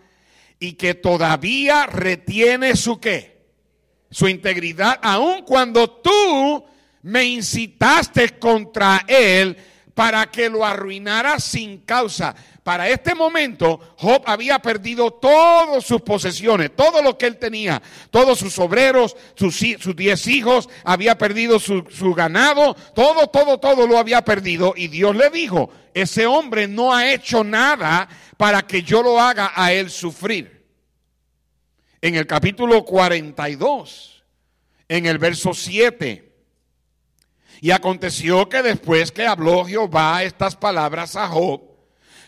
y 0.57 0.73
que 0.73 0.93
todavía 0.93 1.85
retiene 1.85 2.75
su 2.75 2.99
qué? 2.99 3.43
Su 4.09 4.29
integridad, 4.29 4.97
aun 5.03 5.43
cuando 5.43 5.89
tú 5.89 6.65
me 7.01 7.25
incitaste 7.25 8.39
contra 8.39 9.03
él 9.07 9.57
para 9.93 10.25
que 10.31 10.50
lo 10.50 10.65
arruinara 10.65 11.39
sin 11.39 11.79
causa. 11.79 12.35
Para 12.63 12.89
este 12.89 13.13
momento, 13.13 13.79
Job 13.97 14.23
había 14.25 14.59
perdido 14.59 15.12
todas 15.12 15.85
sus 15.85 16.01
posesiones, 16.01 16.75
todo 16.75 17.01
lo 17.01 17.17
que 17.17 17.27
él 17.27 17.38
tenía, 17.38 17.81
todos 18.09 18.39
sus 18.39 18.57
obreros, 18.57 19.15
sus, 19.35 19.59
diez 19.95 20.27
hijos, 20.27 20.69
había 20.83 21.17
perdido 21.17 21.59
su, 21.59 21.85
su 21.89 22.13
ganado, 22.13 22.73
todo, 22.95 23.27
todo, 23.27 23.59
todo 23.59 23.85
lo 23.85 23.97
había 23.97 24.23
perdido. 24.23 24.73
Y 24.75 24.88
Dios 24.88 25.15
le 25.15 25.29
dijo, 25.29 25.69
ese 25.93 26.25
hombre 26.25 26.67
no 26.67 26.93
ha 26.93 27.12
hecho 27.12 27.43
nada 27.43 28.07
para 28.38 28.62
que 28.63 28.81
yo 28.81 29.03
lo 29.03 29.19
haga 29.19 29.51
a 29.55 29.73
él 29.73 29.91
sufrir. 29.91 30.63
En 32.01 32.15
el 32.15 32.25
capítulo 32.25 32.83
42, 32.83 34.23
en 34.88 35.05
el 35.05 35.17
verso 35.17 35.53
7. 35.53 36.32
Y 37.63 37.72
aconteció 37.72 38.50
que 38.50 38.62
después 38.62 39.13
que 39.13 39.25
habló 39.25 39.63
Jehová 39.63 40.22
estas 40.24 40.58
palabras 40.58 41.15
a 41.15 41.29
Job, 41.29 41.62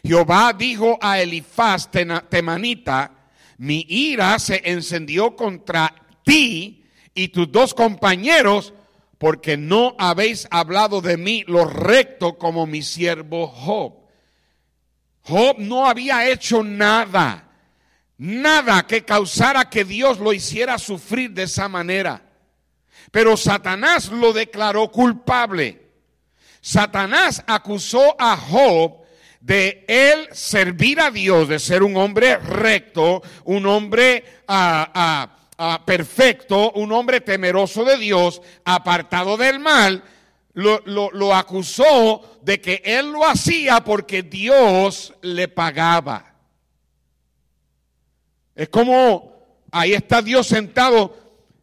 Jehová 0.01 0.56
dijo 0.58 0.98
a 1.01 1.20
Elifaz 1.20 1.92
temanita, 2.30 3.12
mi 3.58 3.86
ira 3.89 4.39
se 4.39 4.62
encendió 4.63 5.36
contra 5.36 5.94
ti 6.24 6.86
y 7.13 7.27
tus 7.27 7.51
dos 7.51 7.74
compañeros, 7.74 8.74
porque 9.18 9.58
no 9.58 9.94
habéis 10.00 10.48
hablado 10.51 11.01
de 11.01 11.18
mí 11.18 11.44
lo 11.48 11.65
recto 11.65 12.38
como 12.38 12.65
mi 12.65 12.82
siervo 12.82 13.48
Job. 13.48 13.94
Job 15.24 15.58
no 15.60 15.86
había 15.86 16.30
hecho 16.30 16.63
nada, 16.63 17.51
nada 18.18 18.88
que 18.88 19.04
causara 19.04 19.70
que 19.70 19.84
Dios 19.84 20.18
lo 20.18 20.32
hiciera 20.32 20.77
sufrir 20.77 21.32
de 21.32 21.44
esa 21.44 21.68
manera. 21.68 22.25
Pero 23.12 23.38
Satanás 23.38 24.09
lo 24.09 24.33
declaró 24.33 24.91
culpable. 24.91 25.81
Satanás 26.62 27.43
acusó 27.45 28.15
a 28.19 28.35
Job 28.35 29.05
de 29.39 29.85
él 29.88 30.27
servir 30.31 31.00
a 31.00 31.12
Dios, 31.12 31.47
de 31.47 31.59
ser 31.59 31.83
un 31.83 31.95
hombre 31.97 32.38
recto, 32.38 33.21
un 33.43 33.67
hombre 33.67 34.24
perfecto, 35.85 36.71
un 36.71 36.91
hombre 36.91 37.21
temeroso 37.21 37.83
de 37.83 37.97
Dios, 37.97 38.41
apartado 38.63 39.38
del 39.38 39.59
mal, 39.59 40.03
lo, 40.53 40.81
lo 40.85 41.35
acusó 41.35 42.39
de 42.41 42.59
que 42.59 42.81
él 42.83 43.12
lo 43.12 43.27
hacía 43.27 43.81
porque 43.81 44.24
Dios 44.24 45.13
le 45.21 45.47
pagaba. 45.47 46.33
Es 48.55 48.69
como 48.69 49.35
ahí 49.71 49.93
está 49.93 50.24
Dios 50.24 50.47
sentado, 50.47 51.15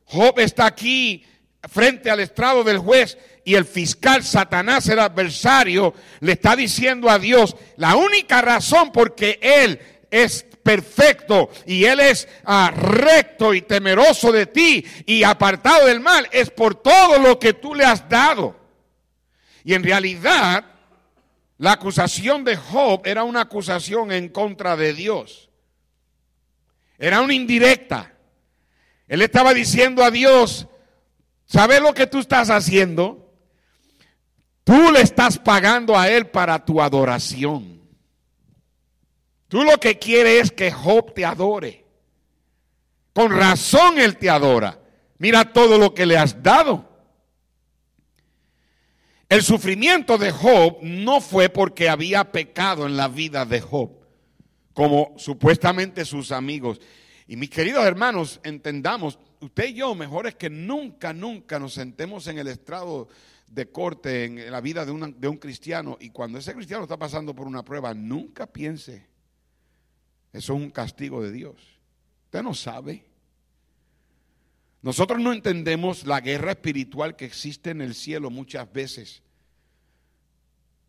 Job 0.04 0.38
está 0.38 0.66
aquí 0.66 1.24
frente 1.68 2.10
al 2.10 2.20
estrado 2.20 2.64
del 2.64 2.78
juez 2.78 3.18
y 3.44 3.54
el 3.54 3.64
fiscal 3.64 4.22
Satanás, 4.22 4.88
el 4.88 4.98
adversario, 4.98 5.94
le 6.20 6.32
está 6.32 6.56
diciendo 6.56 7.10
a 7.10 7.18
Dios, 7.18 7.56
la 7.76 7.96
única 7.96 8.40
razón 8.40 8.92
por 8.92 9.14
que 9.14 9.38
él 9.40 9.80
es 10.10 10.44
perfecto 10.62 11.50
y 11.66 11.84
él 11.84 12.00
es 12.00 12.28
ah, 12.44 12.72
recto 12.74 13.54
y 13.54 13.62
temeroso 13.62 14.30
de 14.30 14.46
ti 14.46 14.84
y 15.06 15.24
apartado 15.24 15.86
del 15.86 16.00
mal 16.00 16.28
es 16.32 16.50
por 16.50 16.74
todo 16.74 17.18
lo 17.18 17.38
que 17.38 17.52
tú 17.52 17.74
le 17.74 17.84
has 17.84 18.08
dado. 18.08 18.56
Y 19.64 19.74
en 19.74 19.84
realidad, 19.84 20.64
la 21.58 21.72
acusación 21.72 22.44
de 22.44 22.56
Job 22.56 23.02
era 23.04 23.24
una 23.24 23.42
acusación 23.42 24.12
en 24.12 24.28
contra 24.28 24.76
de 24.76 24.92
Dios. 24.94 25.50
Era 26.98 27.20
una 27.20 27.34
indirecta. 27.34 28.12
Él 29.08 29.22
estaba 29.22 29.54
diciendo 29.54 30.04
a 30.04 30.10
Dios, 30.10 30.66
¿sabes 31.52 31.82
lo 31.82 31.92
que 31.92 32.06
tú 32.06 32.18
estás 32.18 32.48
haciendo? 32.48 33.30
Tú 34.64 34.90
le 34.90 35.02
estás 35.02 35.38
pagando 35.38 35.98
a 35.98 36.08
Él 36.08 36.28
para 36.28 36.64
tu 36.64 36.80
adoración. 36.80 37.82
Tú 39.48 39.62
lo 39.64 39.78
que 39.78 39.98
quieres 39.98 40.44
es 40.44 40.52
que 40.52 40.70
Job 40.70 41.12
te 41.12 41.26
adore. 41.26 41.84
Con 43.12 43.30
razón 43.30 43.98
Él 43.98 44.16
te 44.16 44.30
adora. 44.30 44.80
Mira 45.18 45.52
todo 45.52 45.76
lo 45.76 45.92
que 45.92 46.06
le 46.06 46.16
has 46.16 46.42
dado. 46.42 46.88
El 49.28 49.42
sufrimiento 49.42 50.18
de 50.18 50.30
Job 50.30 50.78
no 50.82 51.20
fue 51.20 51.48
porque 51.48 51.88
había 51.88 52.32
pecado 52.32 52.86
en 52.86 52.96
la 52.96 53.08
vida 53.08 53.44
de 53.44 53.60
Job, 53.60 53.90
como 54.74 55.14
supuestamente 55.16 56.04
sus 56.04 56.32
amigos. 56.32 56.80
Y 57.26 57.36
mis 57.36 57.50
queridos 57.50 57.84
hermanos, 57.84 58.40
entendamos, 58.42 59.18
usted 59.42 59.68
y 59.68 59.74
yo, 59.74 59.94
mejor 59.94 60.26
es 60.26 60.36
que 60.36 60.48
nunca, 60.48 61.12
nunca 61.12 61.58
nos 61.58 61.74
sentemos 61.74 62.26
en 62.28 62.38
el 62.38 62.48
estrado 62.48 63.08
de 63.48 63.70
corte 63.70 64.24
en 64.24 64.50
la 64.50 64.60
vida 64.60 64.86
de, 64.86 64.92
un 64.92 65.36
cristiano 65.36 65.98
y 66.00 66.10
cuando 66.10 66.38
ese 66.38 66.54
cristiano 66.54 66.84
está 66.84 66.96
pasando 66.96 67.34
por 67.34 67.46
una 67.46 67.64
prueba, 67.64 67.92
nunca 67.92 68.46
piense, 68.46 69.06
eso 70.32 70.54
es 70.54 70.60
un 70.60 70.70
castigo 70.70 71.22
de 71.22 71.32
Dios. 71.32 71.56
Usted 72.24 72.42
no 72.42 72.54
sabe. 72.54 73.04
Nosotros 74.80 75.20
no 75.20 75.32
entendemos 75.32 76.06
la 76.06 76.20
guerra 76.20 76.52
espiritual 76.52 77.14
que 77.14 77.26
existe 77.26 77.70
en 77.70 77.82
el 77.82 77.94
cielo 77.94 78.30
muchas 78.30 78.72
veces. 78.72 79.22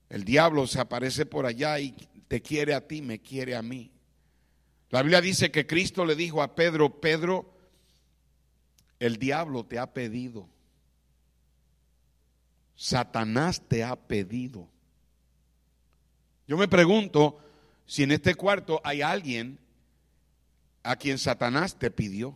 El 0.10 0.24
diablo 0.24 0.66
se 0.68 0.80
aparece 0.80 1.26
por 1.26 1.46
allá 1.46 1.80
y 1.80 1.92
te 2.28 2.42
quiere 2.42 2.74
a 2.74 2.88
ti, 2.88 3.02
me 3.02 3.20
quiere 3.20 3.56
a 3.56 3.62
mí. 3.62 3.92
La 4.90 5.02
Biblia 5.02 5.22
dice 5.22 5.52
que 5.52 5.68
Cristo 5.68 6.06
le 6.06 6.16
dijo 6.16 6.42
a 6.42 6.56
Pedro, 6.56 7.02
Pedro, 7.02 7.53
el 9.06 9.18
diablo 9.18 9.66
te 9.66 9.80
ha 9.80 9.94
pedido 9.94 10.48
Satanás 12.76 13.62
te 13.68 13.84
ha 13.84 13.96
pedido. 13.96 14.68
Yo 16.48 16.58
me 16.58 16.68
pregunto 16.68 17.40
si 17.86 18.04
en 18.04 18.12
este 18.12 18.36
cuarto 18.36 18.82
hay 18.84 19.02
alguien 19.02 19.60
a 20.84 20.96
quien 20.96 21.18
Satanás 21.18 21.78
te 21.78 21.92
pidió. 21.92 22.36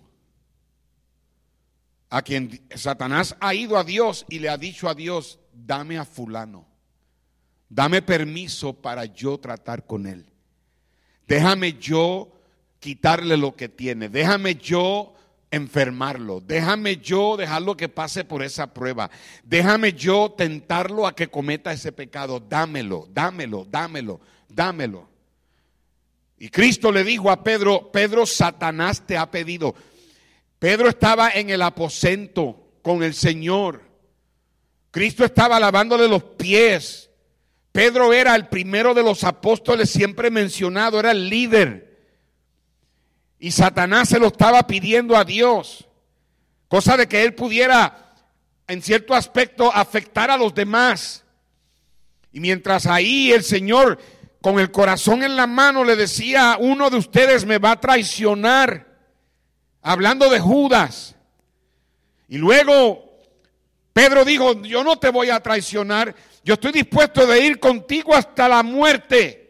A 2.09 2.21
quien 2.21 2.65
Satanás 2.73 3.35
ha 3.41 3.53
ido 3.53 3.77
a 3.77 3.83
Dios 3.83 4.25
y 4.29 4.39
le 4.39 4.47
ha 4.47 4.57
dicho 4.57 4.87
a 4.87 4.95
Dios, 4.95 5.39
dame 5.51 5.97
a 5.97 6.05
fulano. 6.05 6.65
Dame 7.67 8.01
permiso 8.01 8.73
para 8.73 9.03
yo 9.03 9.37
tratar 9.37 9.85
con 9.85 10.07
él. 10.07 10.25
Déjame 11.27 11.73
yo 11.73 12.31
quitarle 12.79 13.35
lo 13.35 13.57
que 13.57 13.67
tiene. 13.67 14.07
Déjame 14.07 14.55
yo 14.55 15.16
enfermarlo. 15.51 16.41
Déjame 16.41 16.97
yo 16.97 17.37
dejarlo 17.37 17.77
que 17.77 17.89
pase 17.89 18.23
por 18.23 18.43
esa 18.43 18.73
prueba. 18.73 19.09
Déjame 19.43 19.93
yo 19.93 20.33
tentarlo 20.37 21.07
a 21.07 21.15
que 21.15 21.27
cometa 21.27 21.71
ese 21.71 21.91
pecado. 21.91 22.39
Dámelo, 22.39 23.07
dámelo, 23.11 23.65
dámelo, 23.69 24.19
dámelo. 24.49 25.09
Y 26.39 26.49
Cristo 26.49 26.91
le 26.91 27.03
dijo 27.03 27.31
a 27.31 27.43
Pedro, 27.43 27.91
Pedro, 27.91 28.25
Satanás 28.25 29.05
te 29.05 29.17
ha 29.17 29.31
pedido. 29.31 29.75
Pedro 30.59 30.89
estaba 30.89 31.31
en 31.31 31.49
el 31.49 31.61
aposento 31.61 32.79
con 32.81 33.03
el 33.03 33.13
Señor. 33.13 33.81
Cristo 34.91 35.25
estaba 35.25 35.59
lavándole 35.59 36.07
los 36.07 36.23
pies. 36.23 37.09
Pedro 37.71 38.13
era 38.13 38.35
el 38.35 38.47
primero 38.47 38.93
de 38.93 39.03
los 39.03 39.23
apóstoles 39.23 39.89
siempre 39.89 40.31
mencionado, 40.31 40.99
era 40.99 41.11
el 41.11 41.29
líder. 41.29 41.86
Y 43.39 43.51
Satanás 43.51 44.09
se 44.09 44.19
lo 44.19 44.27
estaba 44.27 44.65
pidiendo 44.65 45.15
a 45.15 45.23
Dios. 45.23 45.87
Cosa 46.67 46.97
de 46.97 47.07
que 47.07 47.23
él 47.23 47.33
pudiera, 47.35 48.15
en 48.67 48.81
cierto 48.81 49.13
aspecto, 49.13 49.71
afectar 49.73 50.31
a 50.31 50.37
los 50.37 50.53
demás. 50.53 51.23
Y 52.31 52.39
mientras 52.39 52.85
ahí 52.85 53.31
el 53.31 53.43
Señor, 53.43 53.99
con 54.41 54.59
el 54.59 54.71
corazón 54.71 55.23
en 55.23 55.35
la 55.35 55.47
mano, 55.47 55.83
le 55.83 55.95
decía, 55.95 56.57
uno 56.59 56.89
de 56.89 56.97
ustedes 56.97 57.45
me 57.45 57.57
va 57.57 57.71
a 57.71 57.79
traicionar. 57.79 58.87
Hablando 59.81 60.29
de 60.29 60.39
Judas. 60.39 61.15
Y 62.27 62.37
luego 62.37 63.07
Pedro 63.97 64.25
dijo, 64.25 64.61
yo 64.61 64.83
no 64.83 64.99
te 64.99 65.09
voy 65.09 65.31
a 65.31 65.39
traicionar, 65.39 66.13
yo 66.43 66.53
estoy 66.53 66.71
dispuesto 66.71 67.25
de 67.25 67.43
ir 67.43 67.59
contigo 67.59 68.13
hasta 68.13 68.47
la 68.47 68.61
muerte. 68.61 69.46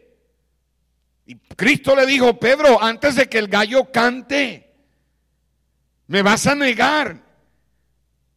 Cristo 1.58 1.96
le 1.96 2.06
dijo, 2.06 2.38
Pedro, 2.38 2.80
antes 2.80 3.16
de 3.16 3.28
que 3.28 3.36
el 3.36 3.48
gallo 3.48 3.90
cante, 3.90 4.76
me 6.06 6.22
vas 6.22 6.46
a 6.46 6.54
negar. 6.54 7.20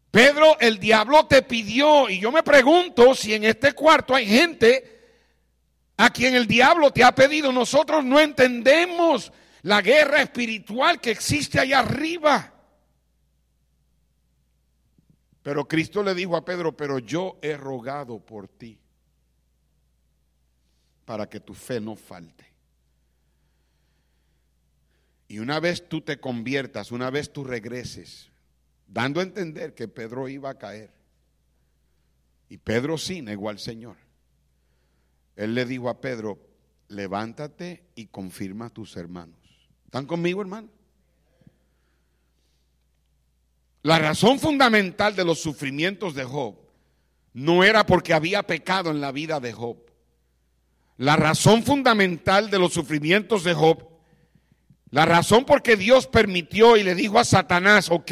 Pedro, 0.10 0.60
el 0.60 0.80
diablo 0.80 1.28
te 1.28 1.44
pidió, 1.44 2.10
y 2.10 2.20
yo 2.20 2.32
me 2.32 2.42
pregunto 2.42 3.14
si 3.14 3.36
en 3.36 3.44
este 3.44 3.74
cuarto 3.74 4.16
hay 4.16 4.26
gente 4.26 5.20
a 5.98 6.10
quien 6.10 6.34
el 6.34 6.48
diablo 6.48 6.90
te 6.90 7.04
ha 7.04 7.14
pedido. 7.14 7.52
Nosotros 7.52 8.04
no 8.04 8.20
entendemos 8.20 9.32
la 9.62 9.84
guerra 9.84 10.24
espiritual 10.24 11.00
que 11.00 11.12
existe 11.12 11.60
allá 11.60 11.78
arriba. 11.78 12.52
Pero 15.44 15.68
Cristo 15.68 16.02
le 16.02 16.16
dijo 16.16 16.36
a 16.36 16.44
Pedro, 16.44 16.76
pero 16.76 16.98
yo 16.98 17.38
he 17.44 17.56
rogado 17.56 18.18
por 18.18 18.48
ti 18.48 18.80
para 21.06 21.30
que 21.30 21.40
tu 21.40 21.54
fe 21.54 21.80
no 21.80 21.96
falte. 21.96 22.51
Y 25.32 25.40
una 25.40 25.62
vez 25.62 25.88
tú 25.88 26.02
te 26.02 26.20
conviertas, 26.20 26.92
una 26.92 27.10
vez 27.10 27.32
tú 27.32 27.46
regreses, 27.46 28.30
dando 28.86 29.22
a 29.22 29.24
entender 29.24 29.74
que 29.74 29.88
Pedro 29.88 30.28
iba 30.28 30.50
a 30.50 30.58
caer. 30.58 30.92
Y 32.50 32.58
Pedro 32.58 32.98
sí 32.98 33.22
negó 33.22 33.48
al 33.48 33.58
Señor. 33.58 33.96
Él 35.38 35.56
le 35.56 35.64
dijo 35.64 35.88
a 35.88 36.02
Pedro, 36.02 36.38
levántate 36.90 37.82
y 37.96 38.08
confirma 38.08 38.66
a 38.66 38.70
tus 38.72 38.98
hermanos. 38.98 39.40
¿Están 39.86 40.06
conmigo, 40.06 40.42
hermano? 40.42 40.68
La 43.84 44.00
razón 44.00 44.38
fundamental 44.38 45.16
de 45.16 45.24
los 45.24 45.40
sufrimientos 45.40 46.14
de 46.14 46.26
Job 46.26 46.58
no 47.32 47.64
era 47.64 47.86
porque 47.86 48.14
había 48.14 48.44
pecado 48.44 48.92
en 48.92 49.00
la 49.00 49.14
vida 49.14 49.40
de 49.40 49.54
Job. 49.54 49.78
La 50.98 51.16
razón 51.16 51.64
fundamental 51.64 52.52
de 52.52 52.60
los 52.60 52.74
sufrimientos 52.74 53.46
de 53.46 53.54
Job 53.54 53.91
la 54.92 55.06
razón 55.06 55.46
por 55.46 55.64
que 55.64 55.78
Dios 55.78 56.08
permitió 56.08 56.76
y 56.76 56.84
le 56.84 56.96
dijo 56.96 57.18
a 57.18 57.24
Satanás, 57.24 57.90
ok, 57.90 58.12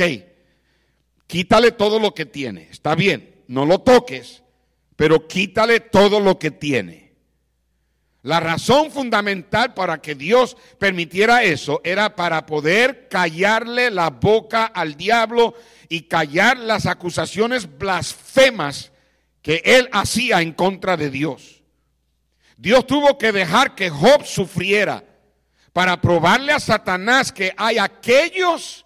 quítale 1.28 1.74
todo 1.74 2.00
lo 2.00 2.14
que 2.14 2.26
tiene, 2.26 2.70
está 2.72 2.96
bien, 2.96 3.44
no 3.48 3.66
lo 3.66 3.82
toques, 3.82 4.44
pero 4.96 5.28
quítale 5.28 5.82
todo 5.82 6.22
lo 6.22 6.40
que 6.40 6.52
tiene. 6.52 7.10
La 8.22 8.40
razón 8.40 8.92
fundamental 8.92 9.74
para 9.74 10.02
que 10.02 10.16
Dios 10.16 10.58
permitiera 10.78 11.44
eso 11.44 11.82
era 11.84 12.16
para 12.16 12.46
poder 12.46 13.08
callarle 13.10 13.92
la 13.92 14.10
boca 14.10 14.66
al 14.66 14.96
diablo 14.96 15.56
y 15.88 16.02
callar 16.02 16.58
las 16.58 16.86
acusaciones 16.86 17.78
blasfemas 17.78 18.92
que 19.42 19.62
él 19.66 19.90
hacía 19.94 20.42
en 20.42 20.54
contra 20.54 20.98
de 20.98 21.10
Dios. 21.10 21.64
Dios 22.58 22.86
tuvo 22.88 23.18
que 23.18 23.32
dejar 23.32 23.74
que 23.74 23.90
Job 23.90 24.26
sufriera 24.26 25.04
para 25.80 26.02
probarle 26.02 26.52
a 26.52 26.60
Satanás 26.60 27.32
que 27.32 27.54
hay 27.56 27.78
aquellos 27.78 28.86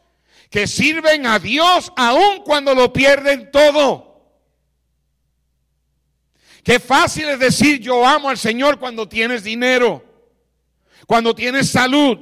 que 0.51 0.67
sirven 0.67 1.25
a 1.25 1.39
Dios 1.39 1.91
aun 1.95 2.43
cuando 2.45 2.75
lo 2.75 2.93
pierden 2.93 3.49
todo. 3.51 4.21
Qué 6.63 6.79
fácil 6.79 7.29
es 7.29 7.39
decir 7.39 7.79
yo 7.79 8.05
amo 8.05 8.29
al 8.29 8.37
Señor 8.37 8.77
cuando 8.77 9.09
tienes 9.09 9.43
dinero, 9.43 10.05
cuando 11.07 11.33
tienes 11.33 11.71
salud, 11.71 12.19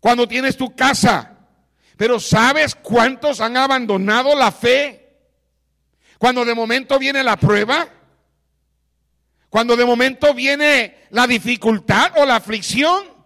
cuando 0.00 0.26
tienes 0.26 0.56
tu 0.56 0.74
casa. 0.74 1.38
Pero 1.96 2.18
¿sabes 2.18 2.74
cuántos 2.74 3.40
han 3.40 3.56
abandonado 3.56 4.34
la 4.34 4.50
fe? 4.50 5.20
Cuando 6.18 6.44
de 6.44 6.52
momento 6.52 6.98
viene 6.98 7.22
la 7.22 7.36
prueba, 7.36 7.88
cuando 9.48 9.76
de 9.76 9.84
momento 9.84 10.34
viene 10.34 11.06
la 11.10 11.28
dificultad 11.28 12.14
o 12.16 12.26
la 12.26 12.34
aflicción. 12.34 13.17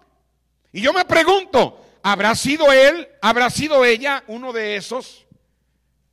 Y 0.73 0.81
yo 0.81 0.93
me 0.93 1.05
pregunto, 1.05 1.85
¿habrá 2.03 2.35
sido 2.35 2.73
él, 2.73 3.07
habrá 3.21 3.51
sido 3.51 3.85
ella 3.85 4.25
uno 4.27 4.53
de 4.53 4.77
esos 4.77 5.27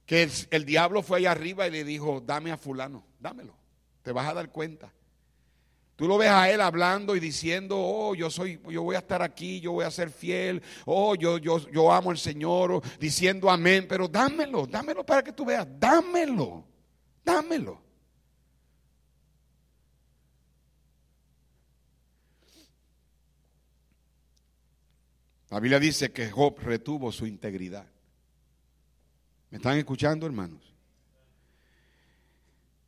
que 0.05 0.29
el, 0.49 0.65
diablo 0.65 1.01
fue 1.01 1.19
allá 1.19 1.31
arriba 1.31 1.67
y 1.67 1.71
le 1.71 1.83
dijo, 1.83 2.21
dame 2.25 2.51
a 2.51 2.57
fulano, 2.57 3.05
dámelo? 3.19 3.55
Te 4.01 4.11
vas 4.11 4.27
a 4.27 4.33
dar 4.33 4.49
cuenta. 4.49 4.91
Tú 5.95 6.07
lo 6.07 6.17
ves 6.17 6.29
a 6.29 6.49
él 6.49 6.61
hablando 6.61 7.15
y 7.15 7.19
diciendo, 7.19 7.77
oh, 7.77 8.15
yo 8.15 8.29
soy, 8.29 8.59
yo 8.69 8.83
voy 8.83 8.95
a 8.95 8.99
estar 8.99 9.21
aquí, 9.21 9.59
yo 9.59 9.73
voy 9.73 9.85
a 9.85 9.91
ser 9.91 10.09
fiel, 10.09 10.63
oh, 10.85 11.13
yo, 11.15 11.37
yo, 11.37 11.59
yo 11.71 11.91
amo 11.91 12.11
al 12.11 12.17
Señor, 12.17 12.81
diciendo 12.99 13.49
amén, 13.49 13.85
pero 13.87 14.07
dámelo, 14.07 14.65
dámelo 14.65 15.05
para 15.05 15.23
que 15.23 15.33
tú 15.33 15.45
veas, 15.45 15.67
dámelo, 15.77 16.65
dámelo. 17.23 17.88
La 25.49 25.59
Biblia 25.59 25.79
dice 25.79 26.11
que 26.11 26.29
Job 26.29 26.59
retuvo 26.59 27.11
su 27.11 27.25
integridad. 27.25 27.85
¿Me 29.49 29.57
están 29.57 29.77
escuchando, 29.77 30.25
hermanos? 30.25 30.61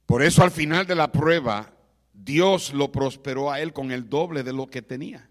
Por 0.05 0.21
eso 0.21 0.43
al 0.43 0.51
final 0.51 0.85
de 0.85 0.95
la 0.95 1.11
prueba, 1.11 1.73
Dios 2.13 2.73
lo 2.73 2.91
prosperó 2.91 3.51
a 3.51 3.61
él 3.61 3.73
con 3.73 3.91
el 3.91 4.09
doble 4.09 4.43
de 4.43 4.53
lo 4.53 4.67
que 4.67 4.81
tenía. 4.81 5.27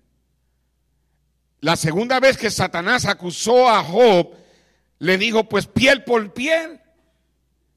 La 1.60 1.76
segunda 1.76 2.18
vez 2.18 2.36
que 2.36 2.50
Satanás 2.50 3.04
acusó 3.04 3.68
a 3.68 3.84
Job, 3.84 4.34
le 4.98 5.18
dijo, 5.18 5.48
pues 5.48 5.66
piel 5.66 6.02
por 6.04 6.32
piel. 6.32 6.80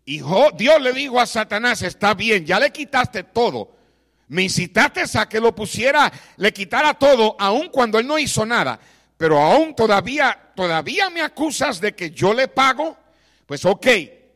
Y 0.06 0.20
Dios 0.58 0.82
le 0.82 0.94
dijo 0.94 1.20
a 1.20 1.26
Satanás, 1.26 1.82
está 1.82 2.14
bien, 2.14 2.46
ya 2.46 2.60
le 2.60 2.72
quitaste 2.72 3.24
todo. 3.24 3.76
Me 4.30 4.44
incitaste 4.44 5.04
a 5.18 5.28
que 5.28 5.40
lo 5.40 5.54
pusiera, 5.54 6.12
le 6.38 6.52
quitara 6.52 6.94
todo, 6.94 7.36
aun 7.40 7.70
cuando 7.70 8.00
él 8.00 8.08
no 8.08 8.18
hizo 8.18 8.46
nada. 8.46 8.80
Pero 9.18 9.40
aún 9.40 9.76
todavía, 9.76 10.52
todavía 10.56 11.10
me 11.10 11.22
acusas 11.22 11.80
de 11.80 11.96
que 11.96 12.12
yo 12.12 12.34
le 12.34 12.48
pago. 12.48 12.98
Pues 13.46 13.66
ok, 13.66 13.88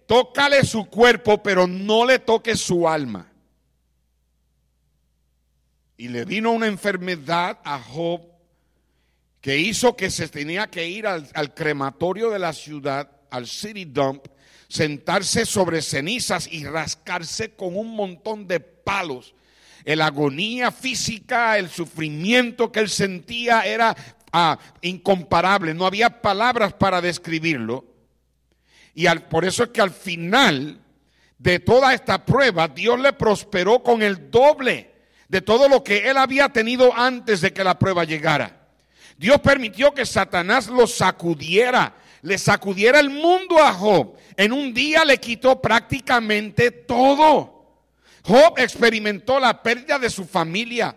tócale 0.06 0.63
su 0.63 0.86
cuerpo, 0.86 1.42
pero 1.42 1.68
no 1.68 2.06
le 2.06 2.20
toques 2.20 2.60
su 2.60 2.88
alma. 2.88 3.32
Y 5.98 6.10
le 6.10 6.26
vino 6.26 6.52
una 6.52 6.68
enfermedad 6.68 7.60
a 7.63 7.80
Job 7.80 8.22
que 9.42 9.58
hizo 9.58 9.96
que 9.96 10.12
se 10.12 10.28
tenía 10.28 10.68
que 10.68 10.88
ir 10.88 11.08
al, 11.08 11.28
al 11.34 11.54
crematorio 11.54 12.30
de 12.30 12.40
la 12.40 12.54
ciudad, 12.54 13.10
al 13.32 13.48
city 13.48 13.86
dump, 13.86 14.28
sentarse 14.68 15.46
sobre 15.46 15.82
cenizas 15.82 16.48
y 16.52 16.66
rascarse 16.66 17.52
con 17.52 17.76
un 17.76 17.96
montón 17.96 18.48
de 18.48 18.60
palos. 18.60 19.34
La 19.86 20.08
agonía 20.08 20.72
física, 20.72 21.58
el 21.58 21.70
sufrimiento 21.70 22.74
que 22.74 22.82
él 22.82 22.90
sentía 22.90 23.62
era 23.62 23.96
incomparable, 24.82 25.74
no 25.74 25.86
había 25.86 26.22
palabras 26.22 26.74
para 26.74 27.02
describirlo. 27.02 27.86
Y 28.94 29.08
por 29.30 29.46
eso 29.46 29.63
es 29.63 29.70
que 29.70 29.82
al 29.82 29.92
final 29.92 30.80
de 31.38 31.60
toda 31.60 31.94
esta 31.94 32.26
prueba, 32.26 32.68
Dios 32.68 33.00
le 33.00 33.13
prosperó 33.13 33.84
con 33.84 34.02
el 34.02 34.32
doble 34.32 34.92
de 35.28 35.42
todo 35.42 35.70
lo 35.70 35.84
que 35.84 36.10
él 36.10 36.18
había 36.18 36.50
tenido 36.50 36.96
antes 36.96 37.42
de 37.42 37.54
que 37.54 37.63
la 37.63 37.78
prueba 37.78 38.06
llegara. 38.06 38.68
Dios 39.18 39.40
permitió 39.42 39.94
que 39.94 40.06
Satanás 40.06 40.68
lo 40.68 40.88
sacudiera, 40.88 41.96
le 42.22 42.38
sacudiera 42.38 43.00
el 43.00 43.10
mundo 43.10 43.60
a 43.60 43.74
Job. 43.74 44.16
En 44.36 44.52
un 44.52 44.74
día 44.74 45.04
le 45.04 45.20
quitó 45.20 45.62
prácticamente 45.62 46.72
todo. 46.72 47.58
Job 48.24 48.54
experimentó 48.58 49.40
la 49.40 49.62
pérdida 49.63 49.98
de 49.98 50.10
su 50.10 50.26
familia, 50.26 50.96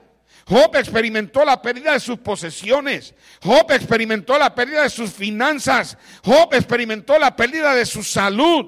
Job 0.50 0.74
experimentó 0.74 1.44
la 1.44 1.62
pérdida 1.62 1.92
de 1.92 2.00
sus 2.00 2.18
posesiones. 2.18 3.14
Job 3.40 3.70
experimentó 3.70 4.36
la 4.36 4.52
pérdida 4.52 4.82
de 4.82 4.90
sus 4.90 5.12
finanzas. 5.12 5.96
Job 6.24 6.52
experimentó 6.52 7.16
la 7.20 7.36
pérdida 7.36 7.72
de 7.72 7.86
su 7.86 8.02
salud. 8.02 8.66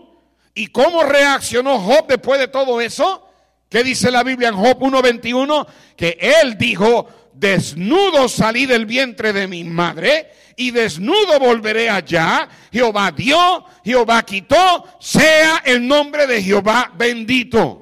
¿Y 0.54 0.68
cómo 0.68 1.02
reaccionó 1.02 1.80
Job 1.80 2.06
después 2.06 2.38
de 2.38 2.46
todo 2.46 2.80
eso? 2.80 3.28
¿Qué 3.68 3.82
dice 3.82 4.12
la 4.12 4.22
Biblia 4.22 4.50
en 4.50 4.54
Job 4.54 4.78
1.21? 4.78 5.66
Que 5.96 6.16
él 6.40 6.56
dijo, 6.56 7.08
desnudo 7.34 8.28
salí 8.28 8.66
del 8.66 8.86
vientre 8.86 9.32
de 9.32 9.48
mi 9.48 9.64
madre 9.64 10.30
y 10.54 10.70
desnudo 10.70 11.40
volveré 11.40 11.90
allá. 11.90 12.48
Jehová 12.70 13.10
dio, 13.10 13.64
Jehová 13.84 14.22
quitó, 14.22 14.84
sea 15.00 15.62
el 15.64 15.84
nombre 15.84 16.28
de 16.28 16.40
Jehová 16.40 16.92
bendito. 16.96 17.81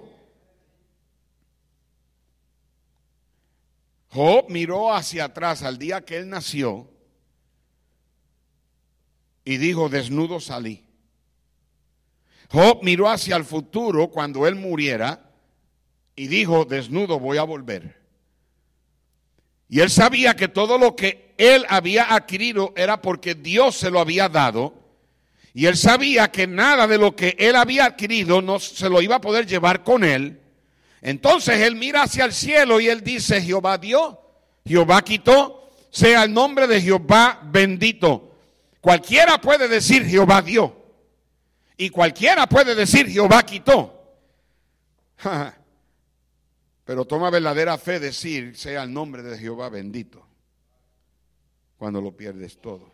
Job 4.13 4.47
miró 4.49 4.93
hacia 4.93 5.27
atrás 5.27 5.63
al 5.63 5.79
día 5.79 6.05
que 6.05 6.17
él 6.17 6.29
nació 6.29 6.91
y 9.45 9.57
dijo, 9.57 9.89
desnudo 9.89 10.41
salí. 10.41 10.85
Job 12.51 12.81
miró 12.83 13.09
hacia 13.09 13.37
el 13.37 13.45
futuro 13.45 14.09
cuando 14.09 14.47
él 14.49 14.57
muriera 14.57 15.31
y 16.17 16.27
dijo, 16.27 16.65
desnudo 16.65 17.21
voy 17.21 17.39
a 17.39 17.45
volver. 17.45 18.01
Y 19.69 19.79
él 19.79 19.91
sabía 19.91 20.35
que 20.35 20.49
todo 20.49 20.77
lo 20.77 20.97
que 20.97 21.33
él 21.39 21.65
había 21.69 22.13
adquirido 22.13 22.73
era 22.77 23.01
porque 23.01 23.37
Dios 23.37 23.77
se 23.77 23.91
lo 23.93 24.01
había 24.01 24.29
dado. 24.29 24.75
Y 25.55 25.67
él 25.67 25.77
sabía 25.77 26.33
que 26.33 26.49
nada 26.49 26.89
de 26.89 26.99
lo 26.99 27.15
que 27.15 27.37
él 27.39 27.55
había 27.55 27.85
adquirido 27.85 28.43
no 28.43 28.59
se 28.59 28.89
lo 28.89 29.01
iba 29.01 29.17
a 29.17 29.21
poder 29.21 29.47
llevar 29.47 29.85
con 29.85 30.03
él. 30.03 30.41
Entonces 31.03 31.61
él 31.61 31.77
mira 31.77 32.03
hacia 32.03 32.25
el 32.25 32.33
cielo 32.33 32.81
y 32.81 32.89
él 32.89 33.03
dice, 33.03 33.41
Jehová 33.41 33.79
dio, 33.79 34.21
Jehová 34.65 35.03
quitó, 35.03 35.71
sea 35.91 36.25
el 36.25 36.33
nombre 36.33 36.67
de 36.67 36.81
Jehová 36.81 37.41
bendito. 37.45 38.37
Cualquiera 38.81 39.41
puede 39.41 39.69
decir 39.69 40.05
Jehová 40.05 40.43
dio. 40.43 40.77
Y 41.77 41.91
cualquiera 41.91 42.47
puede 42.47 42.75
decir 42.75 43.09
Jehová 43.09 43.43
quitó. 43.43 43.97
Pero 46.85 47.05
toma 47.05 47.31
verdadera 47.31 47.79
fe 47.79 48.01
decir 48.01 48.57
sea 48.57 48.83
el 48.83 48.93
nombre 48.93 49.23
de 49.23 49.39
Jehová 49.39 49.69
bendito. 49.69 50.27
Cuando 51.79 52.01
lo 52.01 52.17
pierdes 52.17 52.61
todo. 52.61 52.91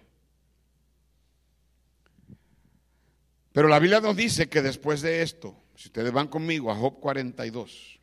Pero 3.52 3.68
la 3.68 3.78
Biblia 3.78 4.00
nos 4.00 4.14
dice 4.14 4.48
que 4.48 4.60
después 4.60 5.00
de 5.00 5.22
esto, 5.22 5.56
si 5.74 5.88
ustedes 5.88 6.12
van 6.12 6.28
conmigo 6.28 6.70
a 6.70 6.76
Job 6.76 7.00
42, 7.00 7.95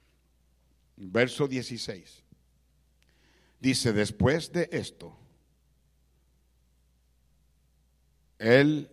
verso 0.97 1.47
16. 1.47 2.23
Dice, 3.59 3.93
después 3.93 4.51
de 4.51 4.69
esto, 4.71 5.17
él 8.37 8.89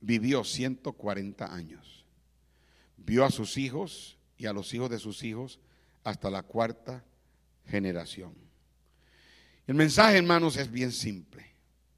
vivió 0.00 0.42
140 0.44 1.54
años. 1.54 2.04
Vio 2.96 3.24
a 3.24 3.30
sus 3.30 3.56
hijos 3.56 4.18
y 4.36 4.46
a 4.46 4.52
los 4.52 4.74
hijos 4.74 4.90
de 4.90 4.98
sus 4.98 5.22
hijos 5.22 5.60
hasta 6.02 6.30
la 6.30 6.42
cuarta 6.42 7.04
generación. 7.66 8.34
El 9.66 9.76
mensaje, 9.76 10.18
hermanos, 10.18 10.56
es 10.56 10.70
bien 10.70 10.92
simple. 10.92 11.54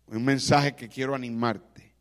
Un 0.06 0.24
mensaje 0.24 0.76
que 0.76 0.88
quiero 0.88 1.14
animarte. 1.14 1.94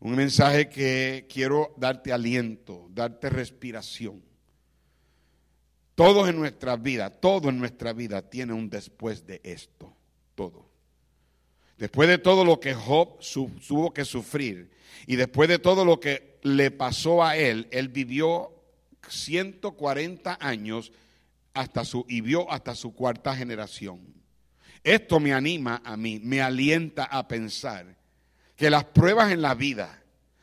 Un 0.00 0.14
mensaje 0.14 0.68
que 0.68 1.26
quiero 1.32 1.74
darte 1.78 2.12
aliento, 2.12 2.88
darte 2.92 3.30
respiración. 3.30 4.22
Todo 5.96 6.28
en 6.28 6.36
nuestra 6.36 6.76
vida, 6.76 7.08
todo 7.08 7.48
en 7.48 7.58
nuestra 7.58 7.94
vida 7.94 8.20
tiene 8.20 8.52
un 8.52 8.68
después 8.68 9.26
de 9.26 9.40
esto, 9.42 9.96
todo. 10.34 10.68
Después 11.78 12.06
de 12.08 12.18
todo 12.18 12.44
lo 12.44 12.60
que 12.60 12.74
Job 12.74 13.18
tuvo 13.66 13.92
que 13.94 14.04
sufrir 14.04 14.70
y 15.06 15.16
después 15.16 15.48
de 15.48 15.58
todo 15.58 15.86
lo 15.86 15.98
que 15.98 16.38
le 16.42 16.70
pasó 16.70 17.24
a 17.24 17.36
él, 17.38 17.66
él 17.70 17.88
vivió 17.88 18.52
140 19.08 20.36
años 20.38 20.92
hasta 21.54 21.82
su, 21.82 22.04
y 22.08 22.20
vio 22.20 22.50
hasta 22.52 22.74
su 22.74 22.94
cuarta 22.94 23.34
generación. 23.34 24.00
Esto 24.84 25.18
me 25.18 25.32
anima 25.32 25.80
a 25.82 25.96
mí, 25.96 26.20
me 26.22 26.42
alienta 26.42 27.04
a 27.04 27.26
pensar 27.26 27.96
que 28.54 28.68
las 28.68 28.84
pruebas 28.84 29.32
en 29.32 29.40
la 29.40 29.54
vida, 29.54 30.02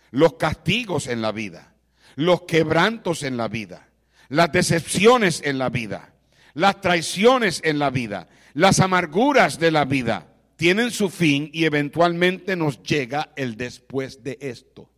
los 0.09 0.33
castigos 0.33 1.05
en 1.05 1.21
la 1.21 1.31
vida, 1.31 1.75
los 2.15 2.41
quebrantos 2.41 3.21
en 3.21 3.37
la 3.37 3.47
vida, 3.47 3.92
las 4.33 4.51
decepciones 4.51 5.43
en 5.45 5.59
la 5.59 5.69
vida, 5.69 6.11
las 6.55 6.81
traiciones 6.81 7.61
en 7.63 7.77
la 7.77 7.91
vida, 7.91 8.27
las 8.55 8.79
amarguras 8.79 9.59
de 9.59 9.69
la 9.69 9.85
vida 9.85 10.25
tienen 10.55 10.89
su 10.89 11.11
fin 11.11 11.51
y 11.53 11.65
eventualmente 11.65 12.55
nos 12.55 12.81
llega 12.81 13.29
el 13.35 13.57
después 13.57 14.23
de 14.23 14.39
esto. 14.41 14.89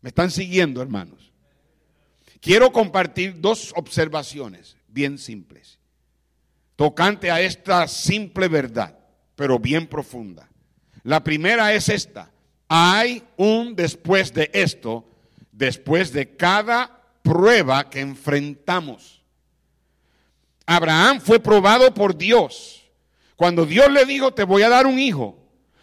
¿Me 0.00 0.10
están 0.10 0.30
siguiendo, 0.30 0.80
hermanos? 0.80 1.32
quiero 2.40 2.70
compartir 2.70 3.40
dos 3.40 3.72
observaciones 3.74 4.76
bien 4.86 5.18
simples, 5.18 5.80
tocante 6.76 7.32
a 7.32 7.40
esta 7.40 7.88
simple 7.88 8.46
verdad, 8.46 8.96
pero 9.34 9.58
bien 9.58 9.88
profunda. 9.88 10.48
La 11.02 11.24
primera 11.24 11.72
es 11.72 11.88
esta, 11.88 12.30
hay 12.68 13.24
un 13.36 13.74
después 13.74 14.32
de 14.32 14.52
esto, 14.52 15.04
después 15.50 16.12
de 16.12 16.36
cada 16.36 16.97
prueba 17.28 17.90
que 17.90 18.00
enfrentamos. 18.00 19.22
Abraham 20.64 21.20
fue 21.20 21.40
probado 21.40 21.92
por 21.92 22.16
Dios. 22.16 22.82
Cuando 23.36 23.66
Dios 23.66 23.90
le 23.92 24.06
dijo, 24.06 24.32
te 24.32 24.44
voy 24.44 24.62
a 24.62 24.68
dar 24.68 24.86
un 24.86 24.98
hijo, 24.98 25.38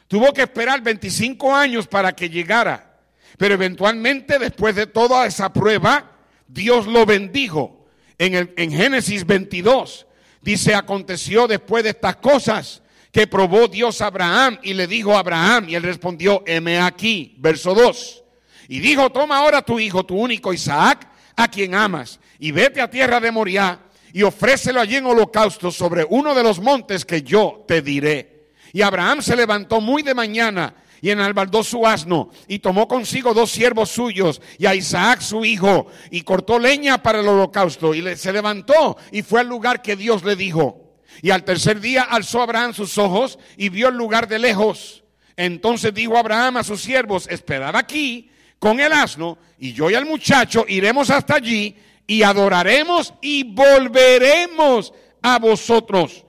tuvo 0.07 0.33
que 0.33 0.41
esperar 0.41 0.81
25 0.81 1.55
años 1.55 1.87
para 1.87 2.13
que 2.13 2.29
llegara. 2.29 2.99
Pero 3.37 3.53
eventualmente, 3.53 4.39
después 4.39 4.75
de 4.75 4.87
toda 4.87 5.25
esa 5.25 5.53
prueba, 5.53 6.11
Dios 6.47 6.87
lo 6.87 7.05
bendijo. 7.05 7.87
En, 8.17 8.33
el, 8.33 8.53
en 8.57 8.71
Génesis 8.71 9.25
22 9.25 10.07
dice, 10.41 10.73
aconteció 10.73 11.47
después 11.47 11.83
de 11.83 11.91
estas 11.91 12.15
cosas 12.17 12.81
que 13.11 13.27
probó 13.27 13.67
Dios 13.67 14.01
a 14.01 14.07
Abraham 14.07 14.57
y 14.63 14.73
le 14.73 14.87
dijo 14.87 15.15
a 15.15 15.19
Abraham 15.19 15.69
y 15.69 15.75
él 15.75 15.83
respondió, 15.83 16.43
heme 16.45 16.79
aquí, 16.79 17.35
verso 17.39 17.73
2. 17.73 18.23
Y 18.67 18.79
dijo, 18.79 19.09
toma 19.11 19.37
ahora 19.37 19.61
tu 19.61 19.79
hijo, 19.79 20.05
tu 20.05 20.17
único 20.17 20.53
Isaac, 20.53 21.07
a 21.35 21.47
quien 21.47 21.75
amas, 21.75 22.19
y 22.39 22.51
vete 22.51 22.81
a 22.81 22.89
tierra 22.89 23.19
de 23.19 23.31
Moriah 23.31 23.79
y 24.13 24.23
ofrécelo 24.23 24.79
allí 24.79 24.95
en 24.95 25.05
holocausto 25.05 25.71
sobre 25.71 26.05
uno 26.09 26.33
de 26.33 26.41
los 26.41 26.61
montes 26.61 27.03
que 27.03 27.21
yo 27.21 27.65
te 27.67 27.81
diré. 27.81 28.51
Y 28.71 28.81
Abraham 28.81 29.21
se 29.21 29.35
levantó 29.35 29.81
muy 29.81 30.03
de 30.03 30.13
mañana 30.13 30.73
y 31.01 31.09
enalbardó 31.09 31.63
su 31.63 31.85
asno 31.85 32.29
y 32.47 32.59
tomó 32.59 32.87
consigo 32.87 33.33
dos 33.33 33.51
siervos 33.51 33.89
suyos 33.89 34.41
y 34.57 34.65
a 34.65 34.73
Isaac 34.75 35.19
su 35.19 35.43
hijo 35.43 35.87
y 36.11 36.21
cortó 36.21 36.59
leña 36.59 37.03
para 37.03 37.19
el 37.19 37.27
holocausto 37.27 37.93
y 37.93 38.15
se 38.15 38.31
levantó 38.31 38.97
y 39.11 39.21
fue 39.21 39.41
al 39.41 39.47
lugar 39.47 39.81
que 39.81 39.95
Dios 39.95 40.23
le 40.23 40.37
dijo. 40.37 40.95
Y 41.21 41.31
al 41.31 41.43
tercer 41.43 41.81
día 41.81 42.03
alzó 42.03 42.41
Abraham 42.41 42.73
sus 42.73 42.97
ojos 42.97 43.37
y 43.57 43.69
vio 43.69 43.89
el 43.89 43.95
lugar 43.95 44.27
de 44.27 44.39
lejos. 44.39 45.03
Entonces 45.35 45.93
dijo 45.93 46.17
Abraham 46.17 46.57
a 46.57 46.63
sus 46.63 46.81
siervos, 46.81 47.27
esperad 47.29 47.75
aquí 47.75 48.31
con 48.59 48.79
el 48.79 48.91
asno 48.91 49.37
y 49.57 49.73
yo 49.73 49.89
y 49.89 49.93
el 49.93 50.05
muchacho 50.05 50.65
iremos 50.67 51.09
hasta 51.09 51.35
allí 51.35 51.75
y 52.07 52.23
adoraremos 52.23 53.13
y 53.21 53.43
volveremos 53.43 54.93
a 55.21 55.39
vosotros. 55.39 56.25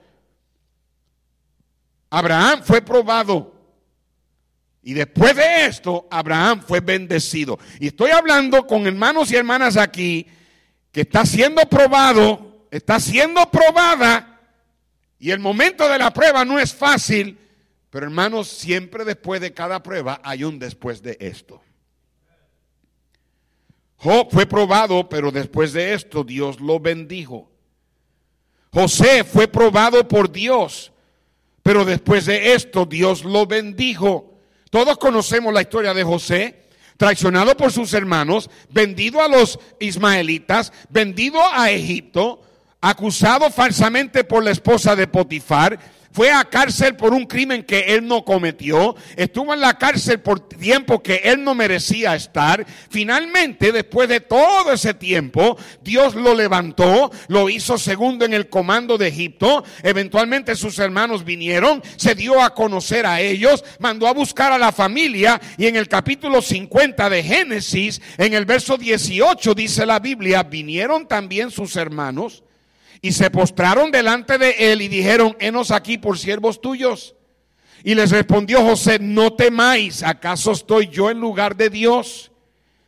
Abraham 2.09 2.61
fue 2.63 2.81
probado. 2.81 3.53
Y 4.81 4.93
después 4.93 5.35
de 5.35 5.65
esto, 5.65 6.07
Abraham 6.09 6.61
fue 6.65 6.79
bendecido. 6.79 7.59
Y 7.79 7.87
estoy 7.87 8.11
hablando 8.11 8.65
con 8.65 8.87
hermanos 8.87 9.31
y 9.31 9.35
hermanas 9.35 9.75
aquí 9.75 10.25
que 10.91 11.01
está 11.01 11.25
siendo 11.25 11.63
probado, 11.63 12.67
está 12.71 12.99
siendo 12.99 13.51
probada. 13.51 14.39
Y 15.19 15.31
el 15.31 15.39
momento 15.39 15.89
de 15.89 15.97
la 15.97 16.13
prueba 16.13 16.45
no 16.45 16.57
es 16.57 16.73
fácil. 16.73 17.37
Pero 17.89 18.05
hermanos, 18.05 18.47
siempre 18.47 19.03
después 19.03 19.41
de 19.41 19.53
cada 19.53 19.83
prueba 19.83 20.21
hay 20.23 20.43
un 20.43 20.57
después 20.57 21.01
de 21.01 21.17
esto. 21.19 21.61
Job 23.97 24.29
fue 24.31 24.45
probado, 24.45 25.09
pero 25.09 25.31
después 25.31 25.73
de 25.73 25.93
esto 25.93 26.23
Dios 26.23 26.59
lo 26.59 26.79
bendijo. 26.79 27.49
José 28.71 29.23
fue 29.23 29.47
probado 29.47 30.07
por 30.07 30.31
Dios, 30.31 30.91
pero 31.63 31.83
después 31.83 32.25
de 32.25 32.53
esto 32.53 32.85
Dios 32.85 33.23
lo 33.23 33.45
bendijo. 33.45 34.37
Todos 34.69 34.97
conocemos 34.97 35.53
la 35.53 35.61
historia 35.61 35.93
de 35.93 36.03
José, 36.03 36.67
traicionado 36.97 37.55
por 37.57 37.71
sus 37.71 37.93
hermanos, 37.93 38.49
vendido 38.69 39.21
a 39.21 39.27
los 39.27 39.59
ismaelitas, 39.79 40.71
vendido 40.89 41.39
a 41.51 41.71
Egipto, 41.71 42.41
acusado 42.81 43.49
falsamente 43.49 44.23
por 44.23 44.43
la 44.43 44.51
esposa 44.51 44.95
de 44.95 45.07
Potifar, 45.07 45.79
fue 46.17 46.31
a 46.31 46.45
cárcel 46.45 46.95
por 46.95 47.13
un 47.13 47.25
crimen 47.25 47.61
que 47.61 47.93
él 47.95 48.07
no 48.07 48.25
cometió, 48.25 48.95
estuvo 49.15 49.53
en 49.53 49.61
la 49.61 49.77
cárcel 49.77 50.19
por 50.19 50.39
tiempo 50.39 51.03
que 51.03 51.21
él 51.25 51.43
no 51.43 51.53
merecía 51.53 52.15
estar. 52.15 52.65
Finalmente, 52.89 53.71
después 53.71 54.09
de 54.09 54.19
todo 54.19 54.71
ese 54.71 54.95
tiempo, 54.95 55.59
Dios 55.83 56.15
lo 56.15 56.33
levantó, 56.33 57.11
lo 57.27 57.51
hizo 57.51 57.77
segundo 57.77 58.25
en 58.25 58.33
el 58.33 58.49
comando 58.49 58.97
de 58.97 59.09
Egipto. 59.09 59.63
Eventualmente 59.83 60.55
sus 60.55 60.79
hermanos 60.79 61.23
vinieron, 61.23 61.83
se 61.97 62.15
dio 62.15 62.41
a 62.41 62.55
conocer 62.55 63.05
a 63.05 63.21
ellos, 63.21 63.63
mandó 63.77 64.07
a 64.07 64.13
buscar 64.13 64.51
a 64.51 64.57
la 64.57 64.71
familia 64.71 65.39
y 65.55 65.67
en 65.67 65.75
el 65.75 65.87
capítulo 65.87 66.41
50 66.41 67.11
de 67.11 67.21
Génesis, 67.21 68.01
en 68.17 68.33
el 68.33 68.45
verso 68.45 68.75
18 68.75 69.53
dice 69.53 69.85
la 69.85 69.99
Biblia, 69.99 70.41
vinieron 70.41 71.07
también 71.07 71.51
sus 71.51 71.75
hermanos 71.75 72.43
y 73.01 73.11
se 73.11 73.29
postraron 73.29 73.91
delante 73.91 74.37
de 74.37 74.55
él 74.71 74.81
y 74.81 74.87
dijeron, 74.87 75.35
henos 75.39 75.71
aquí 75.71 75.97
por 75.97 76.17
siervos 76.17 76.61
tuyos. 76.61 77.15
Y 77.83 77.95
les 77.95 78.11
respondió 78.11 78.61
José, 78.61 78.99
no 78.99 79.33
temáis, 79.33 80.03
¿acaso 80.03 80.51
estoy 80.51 80.87
yo 80.87 81.09
en 81.09 81.19
lugar 81.19 81.55
de 81.55 81.69
Dios? 81.69 82.31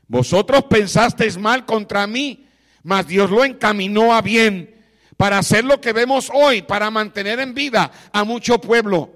Vosotros 0.08 0.66
pensasteis 0.70 1.38
mal 1.38 1.66
contra 1.66 2.08
mí, 2.08 2.46
mas 2.84 3.08
Dios 3.08 3.30
lo 3.30 3.46
encaminó 3.46 4.14
a 4.14 4.22
bien 4.22 4.76
para 5.16 5.38
hacer 5.38 5.64
lo 5.64 5.80
que 5.80 5.94
vemos 5.94 6.32
hoy, 6.34 6.64
para 6.64 6.90
mantener 6.90 7.40
en 7.40 7.54
vida 7.54 7.92
a 8.12 8.24
mucho 8.24 8.60
pueblo. 8.60 9.12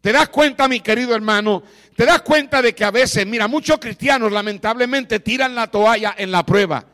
¿Te 0.00 0.10
das 0.10 0.28
cuenta, 0.30 0.66
mi 0.66 0.80
querido 0.80 1.14
hermano? 1.14 1.62
¿Te 1.94 2.04
das 2.04 2.22
cuenta 2.22 2.60
de 2.60 2.74
que 2.74 2.84
a 2.84 2.90
veces, 2.90 3.24
mira, 3.24 3.46
muchos 3.46 3.78
cristianos 3.78 4.32
lamentablemente 4.32 5.20
tiran 5.20 5.54
la 5.54 5.68
toalla 5.68 6.14
en 6.18 6.32
la 6.32 6.44
prueba? 6.44 6.84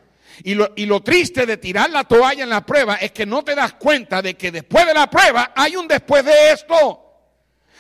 Y 0.45 0.55
lo, 0.55 0.73
y 0.77 0.87
lo, 0.87 1.01
triste 1.03 1.47
de 1.47 1.57
tirar 1.57 1.91
la 1.91 2.05
toalla 2.05 2.43
en 2.43 2.51
la 2.51 2.65
prueba 2.65 2.97
es 2.97 3.13
que 3.13 3.27
no 3.27 3.43
te 3.43 3.55
das 3.55 3.75
cuenta 3.75 4.23
de 4.23 4.35
que 4.35 4.51
después 4.51 4.87
de 4.87 4.95
la 4.95 5.09
prueba 5.11 5.53
hay 5.55 5.77
un 5.77 5.89
después 5.89 6.25
de 6.25 6.53
esto. 6.53 7.05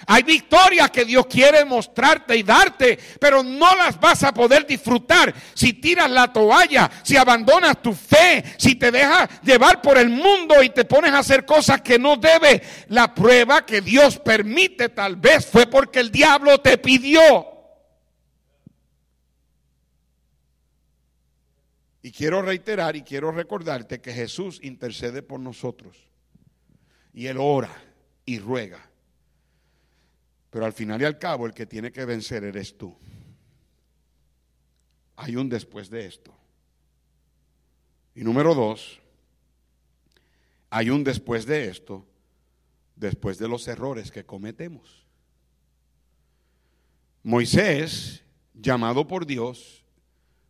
Hay 0.07 0.23
victorias 0.23 0.90
que 0.90 1.05
Dios 1.05 1.27
quiere 1.27 1.64
mostrarte 1.64 2.37
y 2.37 2.42
darte, 2.42 2.99
pero 3.21 3.42
no 3.42 3.75
las 3.77 3.99
vas 3.99 4.23
a 4.23 4.33
poder 4.33 4.66
disfrutar 4.66 5.35
si 5.55 5.75
tiras 5.75 6.11
la 6.11 6.33
toalla, 6.33 6.90
si 7.03 7.16
abandonas 7.16 7.83
tu 7.83 7.92
fe, 7.92 8.44
si 8.57 8.77
te 8.77 8.90
dejas 8.90 9.29
llevar 9.42 9.83
por 9.83 9.99
el 9.99 10.09
mundo 10.09 10.62
y 10.62 10.71
te 10.71 10.85
pones 10.85 11.12
a 11.12 11.18
hacer 11.18 11.44
cosas 11.44 11.81
que 11.83 11.99
no 11.99 12.16
debes. 12.16 12.62
La 12.88 13.14
prueba 13.14 13.66
que 13.66 13.81
Dios 13.81 14.18
permite 14.18 14.90
tal 14.90 15.16
vez 15.16 15.47
fue 15.47 15.66
porque 15.66 16.01
el 16.01 16.11
diablo 16.11 16.59
te 16.59 16.79
pidió. 16.79 17.58
Y 22.02 22.12
quiero 22.12 22.42
reiterar 22.42 22.96
y 22.96 23.02
quiero 23.02 23.32
recordarte 23.32 24.00
que 24.00 24.12
Jesús 24.12 24.61
intercede 24.62 25.22
por 25.22 25.40
nosotros. 25.40 25.96
Y 27.12 27.26
Él 27.26 27.38
ora 27.40 27.74
y 28.24 28.38
ruega. 28.38 28.88
Pero 30.50 30.64
al 30.64 30.72
final 30.72 31.02
y 31.02 31.04
al 31.04 31.18
cabo 31.18 31.46
el 31.46 31.54
que 31.54 31.66
tiene 31.66 31.92
que 31.92 32.04
vencer 32.04 32.44
eres 32.44 32.76
tú. 32.76 32.96
Hay 35.16 35.37
un 35.37 35.48
después 35.48 35.90
de 35.90 36.06
esto. 36.06 36.32
Y 38.14 38.22
número 38.22 38.54
dos, 38.54 39.00
hay 40.70 40.90
un 40.90 41.04
después 41.04 41.46
de 41.46 41.68
esto, 41.68 42.06
después 42.96 43.38
de 43.38 43.48
los 43.48 43.66
errores 43.68 44.11
que 44.11 44.24
cometemos. 44.24 45.04
Moisés, 47.22 48.24
llamado 48.54 49.06
por 49.06 49.26
Dios, 49.26 49.77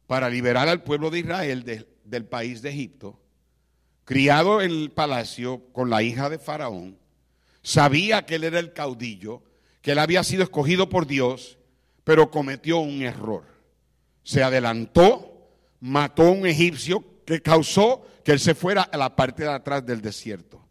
para 0.09 0.31
liberar 0.31 0.69
al 0.69 0.83
pueblo 0.83 1.11
de 1.11 1.19
Israel 1.21 1.87
del 2.03 2.25
país 2.25 2.63
de 2.63 2.71
Egipto, 2.71 3.21
criado 4.07 4.63
en 4.63 4.71
el 4.71 4.91
palacio 4.91 5.63
con 5.73 5.91
la 5.91 6.03
hija 6.03 6.31
de 6.31 6.39
Faraón, 6.39 6.99
sabía 7.63 8.25
que 8.25 8.37
él 8.37 8.45
era 8.45 8.59
el 8.59 8.73
caudillo, 8.73 9.43
que 9.83 9.93
él 9.93 9.99
había 9.99 10.25
sido 10.25 10.43
escogido 10.43 10.89
por 10.89 11.07
Dios, 11.07 11.59
pero 12.05 12.31
cometió 12.31 12.79
un 12.79 13.03
error. 13.03 13.45
Se 14.23 14.43
adelantó, 14.43 15.51
mató 15.79 16.23
a 16.23 16.31
un 16.31 16.47
egipcio 16.47 17.05
que 17.27 17.43
causó 17.43 18.07
que 18.25 18.33
él 18.33 18.41
se 18.41 18.55
fuera 18.55 18.81
a 18.81 18.97
la 18.97 19.15
parte 19.15 19.43
de 19.43 19.53
atrás 19.53 19.85
del 19.85 20.01
desierto. 20.01 20.67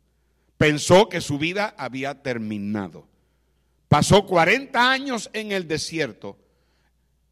Pensó 0.58 1.10
que 1.10 1.21
su 1.21 1.38
vida 1.38 1.76
había 1.78 2.23
terminado. 2.23 3.08
Pasó 3.88 4.26
40 4.26 4.91
años 4.91 5.30
en 5.34 5.52
el 5.52 5.67
desierto 5.67 6.39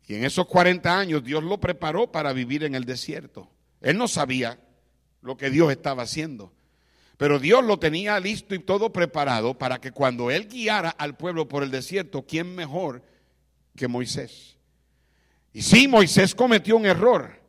y 0.08 0.16
en 0.16 0.24
esos 0.24 0.46
40 0.46 0.98
años 0.98 1.24
Dios 1.24 1.44
lo 1.44 1.60
preparó 1.60 2.12
para 2.12 2.34
vivir 2.34 2.64
en 2.64 2.76
el 2.76 2.86
desierto. 2.86 3.50
Él 3.82 3.98
no 3.98 4.08
sabía 4.08 4.60
lo 5.22 5.38
que 5.38 5.50
Dios 5.50 5.72
estaba 5.72 6.04
haciendo. 6.04 6.54
Pero 7.18 7.40
Dios 7.40 7.64
lo 7.64 7.80
tenía 7.80 8.20
listo 8.20 8.54
y 8.56 8.60
todo 8.60 8.92
preparado 8.92 9.58
para 9.58 9.80
que 9.80 9.92
cuando 9.92 10.30
Él 10.30 10.48
guiara 10.48 10.90
al 10.90 11.16
pueblo 11.16 11.48
por 11.48 11.64
el 11.64 11.72
desierto, 11.72 12.26
¿quién 12.28 12.54
mejor 12.56 13.04
que 13.76 13.88
Moisés? 13.88 14.58
Y 15.54 15.62
sí, 15.62 15.88
Moisés 15.88 16.36
cometió 16.36 16.76
un 16.76 16.86
error, 16.86 17.40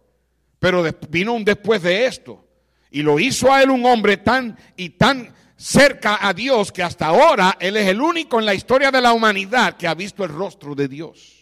pero 0.61 0.85
vino 1.09 1.35
un 1.35 1.45
después 1.45 1.83
de 1.83 2.07
esto. 2.07 2.47
Y 2.91 3.03
lo 3.03 3.19
hizo 3.19 3.53
a 3.53 3.63
él 3.63 3.71
un 3.71 3.85
hombre 3.85 4.17
tan 4.17 4.57
y 4.77 4.91
tan 4.91 5.35
cerca 5.57 6.27
a 6.27 6.33
Dios 6.33 6.71
que 6.71 6.83
hasta 6.83 7.07
ahora 7.07 7.57
Él 7.59 7.77
es 7.77 7.89
el 7.89 8.01
único 8.01 8.39
en 8.39 8.47
la 8.47 8.55
historia 8.55 8.91
de 8.91 9.01
la 9.01 9.13
humanidad 9.13 9.77
que 9.77 9.89
ha 9.89 9.95
visto 9.95 10.23
el 10.23 10.31
rostro 10.31 10.75
de 10.75 10.87
Dios. 10.87 11.36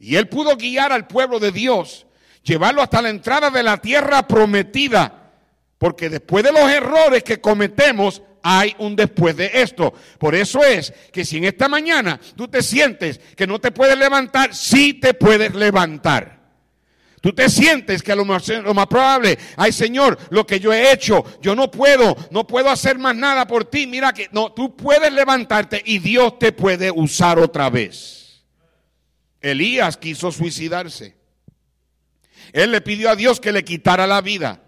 Y 0.00 0.16
él 0.16 0.28
pudo 0.28 0.56
guiar 0.56 0.92
al 0.92 1.06
pueblo 1.06 1.38
de 1.38 1.52
Dios. 1.52 2.06
llevarlo 2.42 2.80
hasta 2.80 3.02
la 3.02 3.10
entrada 3.10 3.50
de 3.50 3.62
la 3.62 3.76
tierra 3.76 4.26
prometida, 4.26 5.30
porque 5.76 6.08
después 6.08 6.42
de 6.42 6.50
los 6.50 6.70
errores 6.70 7.22
que 7.22 7.38
cometemos, 7.38 8.22
hay 8.42 8.74
un 8.78 8.96
después 8.96 9.36
de 9.36 9.50
esto. 9.52 9.92
Por 10.18 10.34
eso 10.34 10.64
es 10.64 10.92
que 11.12 11.24
si 11.24 11.36
en 11.36 11.44
esta 11.44 11.68
mañana 11.68 12.18
tú 12.36 12.48
te 12.48 12.62
sientes 12.62 13.20
que 13.36 13.46
no 13.46 13.58
te 13.60 13.72
puedes 13.72 13.98
levantar, 13.98 14.54
sí 14.54 14.94
te 14.94 15.12
puedes 15.12 15.54
levantar. 15.54 16.40
Tú 17.20 17.34
te 17.34 17.50
sientes 17.50 18.02
que 18.02 18.16
lo 18.16 18.24
más, 18.24 18.48
lo 18.48 18.72
más 18.72 18.86
probable, 18.86 19.38
ay 19.56 19.72
Señor, 19.72 20.18
lo 20.30 20.46
que 20.46 20.58
yo 20.58 20.72
he 20.72 20.90
hecho, 20.90 21.22
yo 21.42 21.54
no 21.54 21.70
puedo, 21.70 22.16
no 22.30 22.46
puedo 22.46 22.70
hacer 22.70 22.98
más 22.98 23.14
nada 23.14 23.46
por 23.46 23.66
ti. 23.66 23.86
Mira 23.86 24.14
que 24.14 24.28
no, 24.32 24.52
tú 24.52 24.74
puedes 24.74 25.12
levantarte 25.12 25.82
y 25.84 25.98
Dios 25.98 26.38
te 26.38 26.52
puede 26.52 26.90
usar 26.90 27.38
otra 27.38 27.68
vez. 27.68 28.29
Elías 29.40 29.96
quiso 29.96 30.32
suicidarse. 30.32 31.16
Él 32.52 32.72
le 32.72 32.80
pidió 32.80 33.10
a 33.10 33.16
Dios 33.16 33.40
que 33.40 33.52
le 33.52 33.64
quitara 33.64 34.06
la 34.06 34.20
vida. 34.20 34.62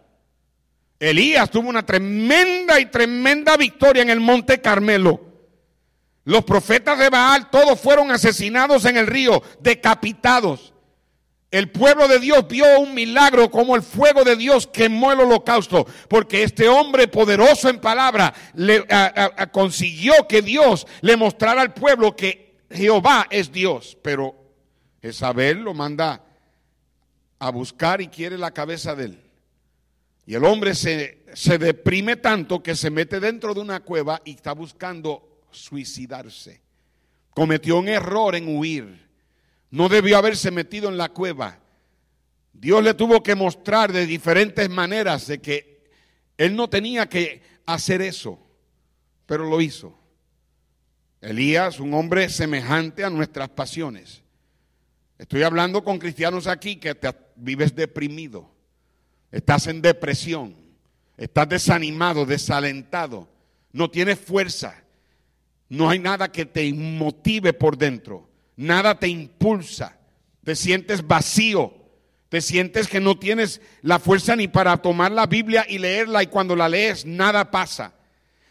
Elías 0.98 1.50
tuvo 1.50 1.68
una 1.68 1.84
tremenda 1.84 2.78
y 2.78 2.86
tremenda 2.86 3.56
victoria 3.56 4.02
en 4.02 4.10
el 4.10 4.20
monte 4.20 4.60
Carmelo. 4.60 5.20
Los 6.24 6.44
profetas 6.44 6.98
de 6.98 7.10
Baal 7.10 7.50
todos 7.50 7.80
fueron 7.80 8.12
asesinados 8.12 8.84
en 8.84 8.96
el 8.96 9.08
río, 9.08 9.42
decapitados. 9.60 10.72
El 11.50 11.70
pueblo 11.70 12.08
de 12.08 12.18
Dios 12.18 12.46
vio 12.48 12.64
un 12.78 12.94
milagro 12.94 13.50
como 13.50 13.76
el 13.76 13.82
fuego 13.82 14.24
de 14.24 14.36
Dios 14.36 14.66
quemó 14.68 15.12
el 15.12 15.20
holocausto, 15.20 15.86
porque 16.08 16.44
este 16.44 16.68
hombre 16.68 17.08
poderoso 17.08 17.68
en 17.68 17.78
palabra 17.78 18.32
le, 18.54 18.86
consiguió 19.50 20.26
que 20.26 20.40
Dios 20.40 20.86
le 21.02 21.16
mostrara 21.16 21.60
al 21.60 21.74
pueblo 21.74 22.16
que 22.16 22.64
Jehová 22.70 23.26
es 23.28 23.52
Dios. 23.52 23.98
Pero 24.00 24.41
Isabel 25.02 25.58
lo 25.58 25.74
manda 25.74 26.24
a 27.38 27.50
buscar 27.50 28.00
y 28.00 28.08
quiere 28.08 28.38
la 28.38 28.52
cabeza 28.52 28.94
de 28.94 29.04
él. 29.06 29.20
Y 30.26 30.34
el 30.34 30.44
hombre 30.44 30.74
se, 30.74 31.24
se 31.34 31.58
deprime 31.58 32.16
tanto 32.16 32.62
que 32.62 32.76
se 32.76 32.90
mete 32.90 33.18
dentro 33.18 33.54
de 33.54 33.60
una 33.60 33.80
cueva 33.80 34.22
y 34.24 34.32
está 34.32 34.52
buscando 34.52 35.40
suicidarse. 35.50 36.62
Cometió 37.34 37.78
un 37.78 37.88
error 37.88 38.36
en 38.36 38.56
huir 38.56 39.02
no 39.72 39.88
debió 39.88 40.18
haberse 40.18 40.50
metido 40.50 40.90
en 40.90 40.98
la 40.98 41.08
cueva. 41.08 41.58
Dios 42.52 42.84
le 42.84 42.92
tuvo 42.92 43.22
que 43.22 43.34
mostrar 43.34 43.90
de 43.90 44.06
diferentes 44.06 44.68
maneras 44.68 45.26
de 45.26 45.40
que 45.40 45.88
él 46.36 46.54
no 46.54 46.68
tenía 46.68 47.08
que 47.08 47.42
hacer 47.64 48.02
eso, 48.02 48.38
pero 49.24 49.48
lo 49.48 49.62
hizo. 49.62 49.98
Elías, 51.22 51.80
un 51.80 51.94
hombre 51.94 52.28
semejante 52.28 53.02
a 53.02 53.08
nuestras 53.08 53.48
pasiones. 53.48 54.21
Estoy 55.22 55.44
hablando 55.44 55.84
con 55.84 55.98
cristianos 55.98 56.46
aquí 56.46 56.76
que 56.76 56.94
te 56.94 57.08
vives 57.36 57.74
deprimido, 57.74 58.50
estás 59.30 59.68
en 59.68 59.80
depresión, 59.80 60.56
estás 61.16 61.48
desanimado, 61.48 62.26
desalentado, 62.26 63.28
no 63.72 63.90
tienes 63.90 64.18
fuerza, 64.18 64.82
no 65.68 65.88
hay 65.88 66.00
nada 66.00 66.30
que 66.30 66.44
te 66.44 66.72
motive 66.74 67.52
por 67.52 67.78
dentro 67.78 68.32
nada 68.56 68.98
te 68.98 69.08
impulsa, 69.08 69.96
te 70.44 70.56
sientes 70.56 71.06
vacío, 71.06 71.74
te 72.28 72.40
sientes 72.40 72.88
que 72.88 73.00
no 73.00 73.18
tienes 73.18 73.60
la 73.82 73.98
fuerza 73.98 74.36
ni 74.36 74.48
para 74.48 74.76
tomar 74.78 75.12
la 75.12 75.26
Biblia 75.26 75.64
y 75.68 75.78
leerla 75.78 76.22
y 76.22 76.28
cuando 76.28 76.56
la 76.56 76.68
lees 76.68 77.04
nada 77.04 77.50
pasa. 77.50 77.94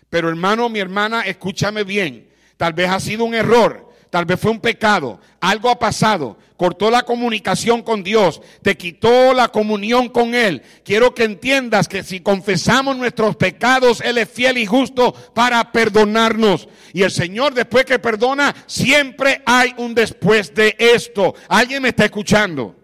Pero 0.09 0.29
hermano, 0.29 0.69
mi 0.69 0.79
hermana, 0.79 1.21
escúchame 1.21 1.83
bien, 1.83 2.29
tal 2.57 2.73
vez 2.73 2.89
ha 2.89 2.99
sido 2.99 3.25
un 3.25 3.33
error, 3.33 3.90
tal 4.11 4.25
vez 4.25 4.39
fue 4.39 4.51
un 4.51 4.59
pecado, 4.59 5.19
algo 5.39 5.69
ha 5.69 5.79
pasado, 5.79 6.37
cortó 6.57 6.91
la 6.91 7.03
comunicación 7.03 7.81
con 7.81 8.03
Dios, 8.03 8.41
te 8.61 8.77
quitó 8.77 9.33
la 9.33 9.47
comunión 9.47 10.09
con 10.09 10.35
Él. 10.35 10.61
Quiero 10.83 11.15
que 11.15 11.23
entiendas 11.23 11.87
que 11.87 12.03
si 12.03 12.19
confesamos 12.19 12.97
nuestros 12.97 13.37
pecados, 13.37 14.01
Él 14.01 14.19
es 14.19 14.29
fiel 14.29 14.59
y 14.59 14.65
justo 14.65 15.13
para 15.33 15.71
perdonarnos. 15.71 16.67
Y 16.93 17.01
el 17.03 17.09
Señor 17.09 17.53
después 17.53 17.85
que 17.85 17.97
perdona, 17.97 18.53
siempre 18.67 19.41
hay 19.45 19.73
un 19.77 19.95
después 19.95 20.53
de 20.53 20.75
esto. 20.77 21.33
¿Alguien 21.47 21.81
me 21.81 21.89
está 21.89 22.05
escuchando? 22.05 22.75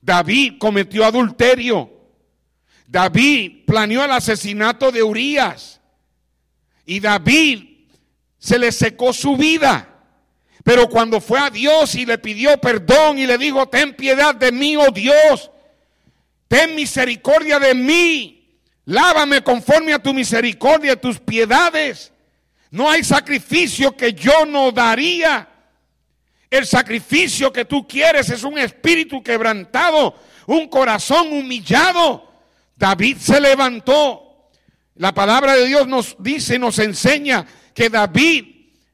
David 0.00 0.54
cometió 0.58 1.04
adulterio. 1.04 1.90
David 2.86 3.66
planeó 3.66 4.04
el 4.04 4.12
asesinato 4.12 4.92
de 4.92 5.02
Urias. 5.02 5.80
Y 6.86 7.00
David 7.00 7.67
se 8.38 8.58
le 8.58 8.72
secó 8.72 9.12
su 9.12 9.36
vida. 9.36 9.88
Pero 10.64 10.88
cuando 10.88 11.20
fue 11.20 11.38
a 11.38 11.50
Dios 11.50 11.94
y 11.94 12.04
le 12.04 12.18
pidió 12.18 12.58
perdón 12.58 13.18
y 13.18 13.26
le 13.26 13.38
dijo, 13.38 13.66
ten 13.68 13.94
piedad 13.94 14.34
de 14.34 14.52
mí, 14.52 14.76
oh 14.76 14.90
Dios, 14.90 15.50
ten 16.46 16.74
misericordia 16.74 17.58
de 17.58 17.74
mí, 17.74 18.60
lávame 18.84 19.42
conforme 19.42 19.92
a 19.92 19.98
tu 19.98 20.12
misericordia, 20.12 21.00
tus 21.00 21.18
piedades. 21.20 22.12
No 22.70 22.90
hay 22.90 23.02
sacrificio 23.02 23.96
que 23.96 24.12
yo 24.12 24.44
no 24.44 24.70
daría. 24.72 25.48
El 26.50 26.66
sacrificio 26.66 27.52
que 27.52 27.64
tú 27.64 27.86
quieres 27.86 28.30
es 28.30 28.42
un 28.42 28.58
espíritu 28.58 29.22
quebrantado, 29.22 30.14
un 30.46 30.68
corazón 30.68 31.32
humillado. 31.32 32.30
David 32.76 33.18
se 33.18 33.40
levantó. 33.40 34.50
La 34.96 35.14
palabra 35.14 35.54
de 35.54 35.66
Dios 35.66 35.86
nos 35.86 36.16
dice, 36.18 36.58
nos 36.58 36.78
enseña 36.78 37.46
que 37.78 37.88
David, 37.88 38.44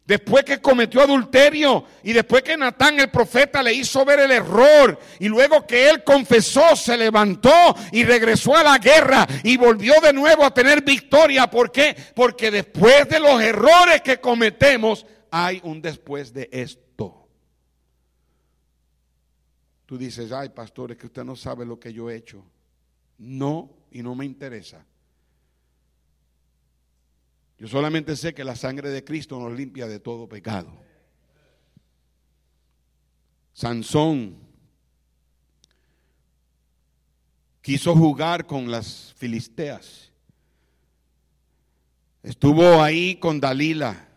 después 0.05 0.45
que 0.45 0.61
cometió 0.61 1.01
adulterio 1.01 1.87
y 2.03 2.13
después 2.13 2.43
que 2.43 2.55
Natán 2.55 3.01
el 3.01 3.11
profeta 3.11 3.63
le 3.63 3.73
hizo 3.73 4.05
ver 4.05 4.21
el 4.21 4.31
error 4.31 5.01
y 5.19 5.27
luego 5.29 5.67
que 5.67 5.89
él 5.89 6.05
confesó, 6.05 6.77
se 6.77 6.95
levantó 6.95 7.75
y 7.93 8.05
regresó 8.05 8.55
a 8.55 8.63
la 8.63 8.77
guerra 8.77 9.27
y 9.43 9.57
volvió 9.57 9.95
de 10.03 10.13
nuevo 10.13 10.45
a 10.45 10.53
tener 10.53 10.85
victoria. 10.85 11.49
¿Por 11.49 11.73
qué? 11.73 11.97
Porque 12.15 12.51
después 12.51 13.09
de 13.09 13.21
los 13.21 13.41
errores 13.41 14.03
que 14.03 14.21
cometemos, 14.21 15.07
hay 15.31 15.63
un 15.65 15.81
después 15.81 16.35
de 16.35 16.51
esto. 16.53 17.27
Tú 19.87 19.97
dices, 19.97 20.31
ay 20.31 20.51
pastor, 20.51 20.93
es 20.93 20.99
que 20.99 21.07
usted 21.07 21.25
no 21.25 21.37
sabe 21.37 21.65
lo 21.65 21.81
que 21.81 21.91
yo 21.91 22.11
he 22.11 22.17
hecho. 22.17 22.45
No, 23.17 23.71
y 23.91 24.03
no 24.03 24.15
me 24.15 24.27
interesa. 24.27 24.85
Yo 27.59 27.69
solamente 27.69 28.17
sé 28.17 28.35
que 28.35 28.45
la 28.45 28.57
sangre 28.57 28.91
de 28.91 29.05
Cristo 29.05 29.39
nos 29.39 29.53
limpia 29.53 29.87
de 29.87 30.01
todo 30.01 30.29
pecado. 30.29 30.73
Sansón 33.53 34.37
quiso 37.63 37.95
jugar 37.95 38.47
con 38.47 38.71
las 38.71 39.15
filisteas. 39.17 40.11
Estuvo 42.23 42.83
ahí 42.83 43.17
con 43.17 43.41
Dalila 43.41 44.09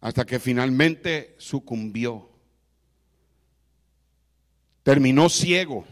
hasta 0.00 0.24
que 0.24 0.38
finalmente 0.38 1.34
sucumbió. 1.38 2.30
Terminó 4.82 5.28
ciego. 5.28 5.84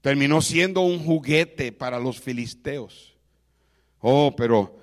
Terminó 0.00 0.42
siendo 0.42 0.82
un 0.82 1.04
juguete 1.04 1.72
para 1.72 1.98
los 1.98 2.20
filisteos. 2.20 3.17
Oh, 4.00 4.34
pero 4.36 4.78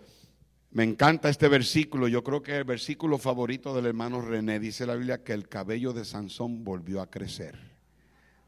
me 0.72 0.84
encanta 0.84 1.30
este 1.30 1.48
versículo. 1.48 2.08
Yo 2.08 2.24
creo 2.24 2.42
que 2.42 2.52
es 2.52 2.58
el 2.58 2.64
versículo 2.66 3.18
favorito 3.18 3.74
del 3.74 3.86
hermano 3.86 4.22
René. 4.22 4.60
Dice 4.60 4.86
la 4.86 4.96
Biblia 4.96 5.24
que 5.24 5.34
el 5.34 5.48
cabello 5.48 5.94
de 5.94 6.04
Sansón 6.04 6.64
volvió 6.64 7.02
a 7.02 7.10
crecer. 7.10 7.58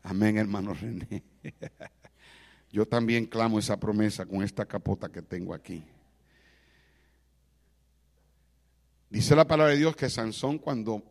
Amén, 0.03 0.37
hermano 0.37 0.73
René. 0.73 1.23
Yo 2.71 2.85
también 2.85 3.25
clamo 3.25 3.59
esa 3.59 3.79
promesa 3.79 4.25
con 4.25 4.43
esta 4.43 4.65
capota 4.65 5.09
que 5.09 5.21
tengo 5.21 5.53
aquí. 5.53 5.83
Dice 9.09 9.35
la 9.35 9.47
palabra 9.47 9.71
de 9.71 9.79
Dios 9.79 9.95
que 9.95 10.09
Sansón 10.09 10.57
cuando 10.57 11.01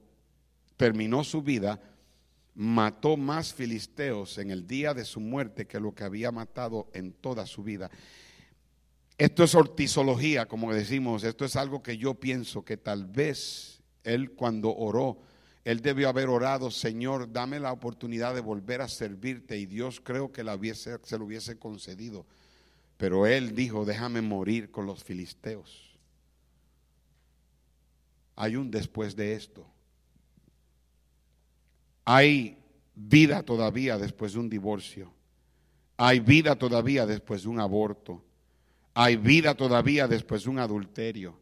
terminó 0.76 1.24
su 1.24 1.42
vida 1.42 1.80
mató 2.54 3.16
más 3.16 3.54
filisteos 3.54 4.36
en 4.36 4.50
el 4.50 4.66
día 4.66 4.92
de 4.92 5.04
su 5.04 5.18
muerte 5.18 5.66
que 5.66 5.80
lo 5.80 5.94
que 5.94 6.04
había 6.04 6.30
matado 6.30 6.88
en 6.92 7.12
toda 7.12 7.46
su 7.46 7.62
vida. 7.62 7.90
Esto 9.18 9.44
es 9.44 9.54
ortizología, 9.54 10.46
como 10.46 10.72
decimos, 10.74 11.24
esto 11.24 11.44
es 11.46 11.56
algo 11.56 11.82
que 11.82 11.96
yo 11.96 12.14
pienso 12.14 12.64
que 12.64 12.76
tal 12.76 13.06
vez 13.06 13.80
él 14.04 14.32
cuando 14.32 14.74
oró, 14.76 15.18
él 15.64 15.80
debió 15.80 16.08
haber 16.08 16.28
orado, 16.28 16.70
Señor, 16.70 17.32
dame 17.32 17.58
la 17.58 17.72
oportunidad 17.72 18.34
de 18.34 18.40
volver 18.40 18.82
a 18.82 18.88
servirte 18.88 19.58
y 19.58 19.66
Dios 19.66 20.00
creo 20.00 20.30
que 20.32 20.44
la 20.44 20.54
hubiese, 20.54 20.98
se 21.02 21.18
lo 21.18 21.24
hubiese 21.24 21.58
concedido. 21.58 22.26
Pero 22.96 23.26
él 23.26 23.54
dijo, 23.54 23.84
déjame 23.84 24.22
morir 24.22 24.70
con 24.70 24.86
los 24.86 25.02
filisteos. 25.02 25.98
Hay 28.36 28.56
un 28.56 28.70
después 28.70 29.16
de 29.16 29.34
esto. 29.34 29.66
Hay 32.04 32.58
vida 32.94 33.42
todavía 33.42 33.98
después 33.98 34.34
de 34.34 34.38
un 34.38 34.48
divorcio. 34.48 35.12
Hay 35.96 36.20
vida 36.20 36.54
todavía 36.54 37.06
después 37.06 37.42
de 37.42 37.48
un 37.48 37.60
aborto. 37.60 38.22
Hay 38.98 39.16
vida 39.16 39.54
todavía 39.54 40.08
después 40.08 40.44
de 40.44 40.48
un 40.48 40.58
adulterio. 40.58 41.38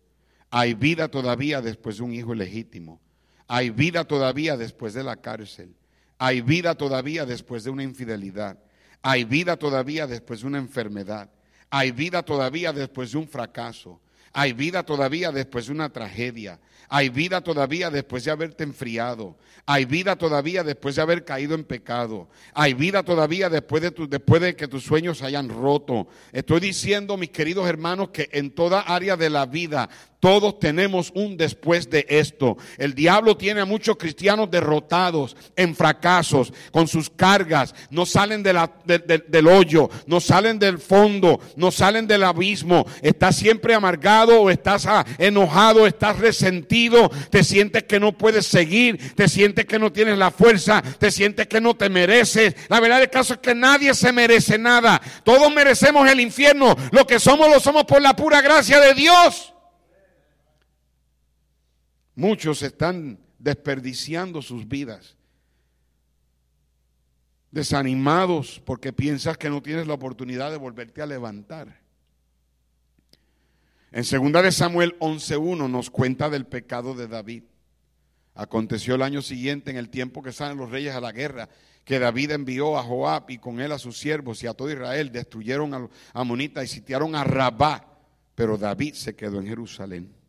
Hay 0.50 0.74
vida 0.74 1.06
todavía 1.06 1.62
después 1.62 1.98
de 1.98 2.02
un 2.02 2.12
hijo 2.12 2.34
ilegítimo. 2.34 3.00
Hay 3.46 3.70
vida 3.70 4.02
todavía 4.02 4.56
después 4.56 4.92
de 4.92 5.04
la 5.04 5.14
cárcel. 5.14 5.72
Hay 6.18 6.40
vida 6.40 6.74
todavía 6.74 7.24
después 7.24 7.62
de 7.62 7.70
una 7.70 7.84
infidelidad. 7.84 8.58
Hay 9.02 9.22
vida 9.22 9.56
todavía 9.56 10.08
después 10.08 10.40
de 10.40 10.48
una 10.48 10.58
enfermedad. 10.58 11.30
Hay 11.70 11.92
vida 11.92 12.24
todavía 12.24 12.72
después 12.72 13.12
de 13.12 13.18
un 13.18 13.28
fracaso. 13.28 14.00
Hay 14.36 14.52
vida 14.52 14.82
todavía 14.82 15.30
después 15.30 15.66
de 15.66 15.72
una 15.72 15.90
tragedia. 15.90 16.58
Hay 16.88 17.08
vida 17.08 17.40
todavía 17.40 17.88
después 17.88 18.24
de 18.24 18.32
haberte 18.32 18.64
enfriado. 18.64 19.36
Hay 19.64 19.84
vida 19.84 20.16
todavía 20.16 20.64
después 20.64 20.96
de 20.96 21.02
haber 21.02 21.24
caído 21.24 21.54
en 21.54 21.62
pecado. 21.62 22.28
Hay 22.52 22.74
vida 22.74 23.04
todavía 23.04 23.48
después 23.48 23.80
de, 23.80 24.56
que 24.56 24.68
tus 24.68 24.82
sueños 24.82 25.18
se 25.18 25.26
hayan 25.26 25.48
roto. 25.48 26.08
Estoy 26.32 26.58
diciendo, 26.58 27.16
mis 27.16 27.30
queridos 27.30 27.68
hermanos, 27.68 28.08
que 28.08 28.28
en 28.32 28.50
toda 28.50 28.80
área 28.80 29.16
de 29.16 29.30
la 29.30 29.46
vida 29.46 29.88
todos 30.24 30.58
tenemos 30.58 31.12
un 31.14 31.36
después 31.36 31.90
de 31.90 32.06
esto. 32.08 32.56
El 32.78 32.94
diablo 32.94 33.36
tiene 33.36 33.60
a 33.60 33.66
muchos 33.66 33.98
cristianos 33.98 34.50
derrotados, 34.50 35.36
en 35.54 35.76
fracasos, 35.76 36.50
con 36.72 36.88
sus 36.88 37.10
cargas. 37.10 37.74
No 37.90 38.06
salen 38.06 38.42
del 38.42 39.46
hoyo, 39.46 39.90
no 40.06 40.20
salen 40.20 40.58
del 40.58 40.78
fondo, 40.78 41.40
no 41.56 41.70
salen 41.70 42.06
del 42.06 42.24
abismo. 42.24 42.86
Estás 43.02 43.36
siempre 43.36 43.74
amargado 43.74 44.40
o 44.40 44.48
estás 44.48 44.86
ah, 44.86 45.04
enojado, 45.18 45.86
estás 45.86 46.18
resentido, 46.18 47.10
te 47.28 47.44
sientes 47.44 47.82
que 47.82 48.00
no 48.00 48.12
puedes 48.12 48.46
seguir, 48.46 49.14
te 49.14 49.28
sientes 49.28 49.66
que 49.66 49.78
no 49.78 49.92
tienes 49.92 50.16
la 50.16 50.30
fuerza, 50.30 50.80
te 50.98 51.10
sientes 51.10 51.48
que 51.48 51.60
no 51.60 51.74
te 51.74 51.90
mereces. 51.90 52.56
La 52.70 52.80
verdad 52.80 53.00
del 53.00 53.10
caso 53.10 53.34
es 53.34 53.40
que 53.40 53.54
nadie 53.54 53.92
se 53.92 54.10
merece 54.10 54.56
nada. 54.56 55.02
Todos 55.22 55.52
merecemos 55.52 56.10
el 56.10 56.18
infierno. 56.18 56.74
Lo 56.92 57.06
que 57.06 57.20
somos 57.20 57.50
lo 57.50 57.60
somos 57.60 57.84
por 57.84 58.00
la 58.00 58.16
pura 58.16 58.40
gracia 58.40 58.80
de 58.80 58.94
Dios. 58.94 59.53
Muchos 62.14 62.62
están 62.62 63.18
desperdiciando 63.38 64.40
sus 64.40 64.68
vidas, 64.68 65.16
desanimados 67.50 68.62
porque 68.64 68.92
piensas 68.92 69.36
que 69.36 69.50
no 69.50 69.62
tienes 69.62 69.86
la 69.86 69.94
oportunidad 69.94 70.50
de 70.50 70.56
volverte 70.56 71.02
a 71.02 71.06
levantar. 71.06 71.80
En 73.90 74.04
segunda 74.04 74.42
de 74.42 74.50
Samuel 74.50 74.98
11.1 74.98 75.70
nos 75.70 75.90
cuenta 75.90 76.28
del 76.30 76.46
pecado 76.46 76.94
de 76.94 77.06
David. 77.06 77.44
Aconteció 78.34 78.96
el 78.96 79.02
año 79.02 79.22
siguiente, 79.22 79.70
en 79.70 79.76
el 79.76 79.88
tiempo 79.88 80.22
que 80.22 80.32
salen 80.32 80.58
los 80.58 80.70
reyes 80.70 80.94
a 80.94 81.00
la 81.00 81.12
guerra, 81.12 81.48
que 81.84 82.00
David 82.00 82.32
envió 82.32 82.76
a 82.76 82.82
Joab 82.82 83.30
y 83.30 83.38
con 83.38 83.60
él 83.60 83.70
a 83.70 83.78
sus 83.78 83.98
siervos 83.98 84.42
y 84.42 84.48
a 84.48 84.54
todo 84.54 84.70
Israel, 84.70 85.12
destruyeron 85.12 85.74
a 85.74 85.78
los 85.80 85.90
amonitas 86.12 86.64
y 86.64 86.68
sitiaron 86.68 87.14
a 87.14 87.22
Rabá, 87.22 87.86
pero 88.34 88.58
David 88.58 88.94
se 88.94 89.14
quedó 89.14 89.38
en 89.38 89.46
Jerusalén. 89.46 90.23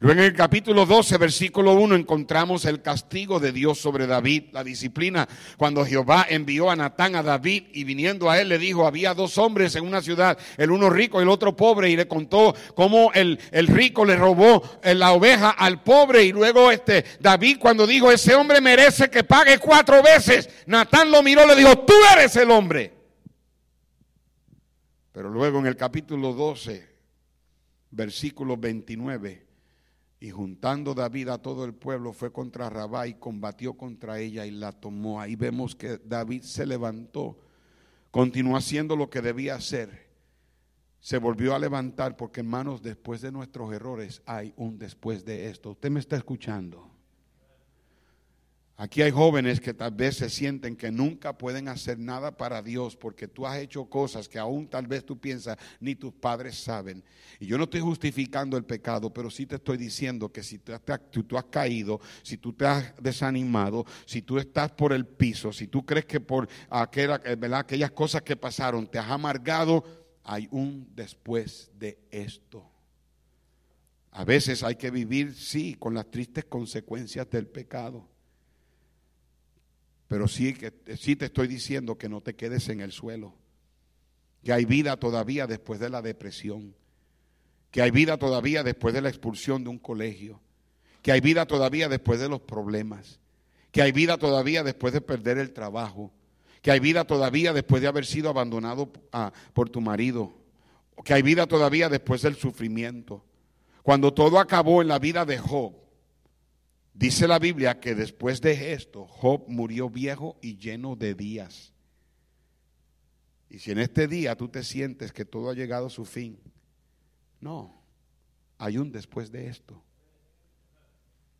Luego 0.00 0.20
en 0.20 0.26
el 0.26 0.32
capítulo 0.32 0.86
12, 0.86 1.18
versículo 1.18 1.72
1, 1.72 1.96
encontramos 1.96 2.64
el 2.66 2.82
castigo 2.82 3.40
de 3.40 3.50
Dios 3.50 3.78
sobre 3.80 4.06
David, 4.06 4.44
la 4.52 4.62
disciplina. 4.62 5.28
Cuando 5.56 5.84
Jehová 5.84 6.24
envió 6.28 6.70
a 6.70 6.76
Natán 6.76 7.16
a 7.16 7.22
David 7.24 7.64
y 7.72 7.82
viniendo 7.82 8.30
a 8.30 8.40
él 8.40 8.48
le 8.48 8.58
dijo, 8.58 8.86
había 8.86 9.12
dos 9.12 9.38
hombres 9.38 9.74
en 9.74 9.84
una 9.84 10.00
ciudad, 10.00 10.38
el 10.56 10.70
uno 10.70 10.88
rico 10.88 11.18
y 11.18 11.24
el 11.24 11.28
otro 11.28 11.56
pobre, 11.56 11.90
y 11.90 11.96
le 11.96 12.06
contó 12.06 12.54
cómo 12.76 13.10
el, 13.12 13.40
el 13.50 13.66
rico 13.66 14.04
le 14.04 14.14
robó 14.14 14.62
eh, 14.84 14.94
la 14.94 15.10
oveja 15.10 15.50
al 15.50 15.82
pobre. 15.82 16.22
Y 16.22 16.30
luego 16.30 16.70
este 16.70 17.04
David 17.18 17.58
cuando 17.58 17.84
dijo, 17.84 18.12
ese 18.12 18.36
hombre 18.36 18.60
merece 18.60 19.10
que 19.10 19.24
pague 19.24 19.58
cuatro 19.58 20.00
veces, 20.00 20.48
Natán 20.66 21.10
lo 21.10 21.24
miró 21.24 21.44
le 21.44 21.56
dijo, 21.56 21.76
tú 21.80 21.94
eres 22.14 22.36
el 22.36 22.52
hombre. 22.52 22.94
Pero 25.10 25.28
luego 25.28 25.58
en 25.58 25.66
el 25.66 25.74
capítulo 25.74 26.32
12, 26.34 26.88
versículo 27.90 28.56
29, 28.56 29.47
y 30.20 30.30
juntando 30.30 30.94
David 30.94 31.28
a 31.28 31.38
todo 31.38 31.64
el 31.64 31.74
pueblo, 31.74 32.12
fue 32.12 32.32
contra 32.32 32.68
Rabá 32.68 33.06
y 33.06 33.14
combatió 33.14 33.74
contra 33.74 34.18
ella 34.18 34.46
y 34.46 34.50
la 34.50 34.72
tomó. 34.72 35.20
Ahí 35.20 35.36
vemos 35.36 35.76
que 35.76 35.98
David 35.98 36.42
se 36.42 36.66
levantó, 36.66 37.38
continuó 38.10 38.56
haciendo 38.56 38.96
lo 38.96 39.10
que 39.10 39.22
debía 39.22 39.54
hacer. 39.54 40.08
Se 41.00 41.18
volvió 41.18 41.54
a 41.54 41.58
levantar 41.60 42.16
porque 42.16 42.40
hermanos, 42.40 42.82
después 42.82 43.20
de 43.20 43.30
nuestros 43.30 43.72
errores 43.72 44.20
hay 44.26 44.52
un 44.56 44.78
después 44.78 45.24
de 45.24 45.48
esto. 45.48 45.70
Usted 45.70 45.90
me 45.90 46.00
está 46.00 46.16
escuchando. 46.16 46.87
Aquí 48.80 49.02
hay 49.02 49.10
jóvenes 49.10 49.58
que 49.60 49.74
tal 49.74 49.90
vez 49.90 50.18
se 50.18 50.30
sienten 50.30 50.76
que 50.76 50.92
nunca 50.92 51.36
pueden 51.36 51.66
hacer 51.66 51.98
nada 51.98 52.36
para 52.36 52.62
Dios 52.62 52.94
porque 52.94 53.26
tú 53.26 53.44
has 53.44 53.58
hecho 53.58 53.86
cosas 53.86 54.28
que 54.28 54.38
aún 54.38 54.68
tal 54.68 54.86
vez 54.86 55.04
tú 55.04 55.18
piensas 55.18 55.58
ni 55.80 55.96
tus 55.96 56.12
padres 56.12 56.62
saben. 56.62 57.02
Y 57.40 57.46
yo 57.46 57.58
no 57.58 57.64
estoy 57.64 57.80
justificando 57.80 58.56
el 58.56 58.64
pecado, 58.64 59.12
pero 59.12 59.30
sí 59.30 59.46
te 59.46 59.56
estoy 59.56 59.78
diciendo 59.78 60.30
que 60.30 60.44
si 60.44 60.60
tú, 60.60 60.72
has 61.36 61.44
caído, 61.50 62.00
si 62.22 62.36
tú 62.36 62.52
te 62.52 62.66
has 62.66 62.94
desanimado, 63.02 63.84
si 64.06 64.22
tú 64.22 64.38
estás 64.38 64.70
por 64.70 64.92
el 64.92 65.06
piso, 65.06 65.52
si 65.52 65.66
tú 65.66 65.84
crees 65.84 66.06
que 66.06 66.20
por 66.20 66.48
aquella, 66.70 67.20
eh, 67.24 67.36
aquellas 67.54 67.90
cosas 67.90 68.22
que 68.22 68.36
pasaron 68.36 68.86
te 68.86 69.00
has 69.00 69.10
amargado, 69.10 69.82
hay 70.22 70.46
un 70.52 70.88
después 70.94 71.68
de 71.76 71.98
esto. 72.12 72.70
A 74.12 74.24
veces 74.24 74.62
hay 74.62 74.76
que 74.76 74.92
vivir, 74.92 75.34
sí, 75.34 75.74
con 75.74 75.94
las 75.94 76.08
tristes 76.08 76.44
consecuencias 76.44 77.28
del 77.28 77.48
pecado. 77.48 78.08
Pero 80.08 80.26
sí, 80.26 80.54
que, 80.54 80.72
sí 80.96 81.16
te 81.16 81.26
estoy 81.26 81.46
diciendo 81.46 81.98
que 81.98 82.08
no 82.08 82.22
te 82.22 82.34
quedes 82.34 82.68
en 82.70 82.80
el 82.80 82.92
suelo. 82.92 83.34
Que 84.42 84.52
hay 84.52 84.64
vida 84.64 84.96
todavía 84.96 85.46
después 85.46 85.78
de 85.78 85.90
la 85.90 86.00
depresión. 86.00 86.74
Que 87.70 87.82
hay 87.82 87.90
vida 87.90 88.16
todavía 88.16 88.62
después 88.62 88.94
de 88.94 89.02
la 89.02 89.10
expulsión 89.10 89.62
de 89.62 89.70
un 89.70 89.78
colegio. 89.78 90.40
Que 91.02 91.12
hay 91.12 91.20
vida 91.20 91.46
todavía 91.46 91.88
después 91.88 92.20
de 92.20 92.30
los 92.30 92.40
problemas. 92.40 93.20
Que 93.70 93.82
hay 93.82 93.92
vida 93.92 94.16
todavía 94.16 94.62
después 94.62 94.94
de 94.94 95.02
perder 95.02 95.36
el 95.36 95.52
trabajo. 95.52 96.10
Que 96.62 96.70
hay 96.70 96.80
vida 96.80 97.04
todavía 97.04 97.52
después 97.52 97.82
de 97.82 97.88
haber 97.88 98.06
sido 98.06 98.30
abandonado 98.30 98.90
por 99.52 99.68
tu 99.68 99.82
marido. 99.82 100.32
Que 101.04 101.12
hay 101.12 101.22
vida 101.22 101.46
todavía 101.46 101.90
después 101.90 102.22
del 102.22 102.36
sufrimiento. 102.36 103.24
Cuando 103.82 104.14
todo 104.14 104.38
acabó 104.38 104.80
en 104.80 104.88
la 104.88 104.98
vida 104.98 105.26
de 105.26 105.38
Job, 105.38 105.74
Dice 106.98 107.28
la 107.28 107.38
Biblia 107.38 107.78
que 107.78 107.94
después 107.94 108.40
de 108.40 108.72
esto 108.72 109.06
Job 109.06 109.44
murió 109.46 109.88
viejo 109.88 110.36
y 110.42 110.56
lleno 110.56 110.96
de 110.96 111.14
días. 111.14 111.72
Y 113.48 113.60
si 113.60 113.70
en 113.70 113.78
este 113.78 114.08
día 114.08 114.34
tú 114.34 114.48
te 114.48 114.64
sientes 114.64 115.12
que 115.12 115.24
todo 115.24 115.48
ha 115.48 115.54
llegado 115.54 115.86
a 115.86 115.90
su 115.90 116.04
fin, 116.04 116.40
no, 117.40 117.80
hay 118.58 118.78
un 118.78 118.90
después 118.90 119.30
de 119.30 119.46
esto. 119.46 119.80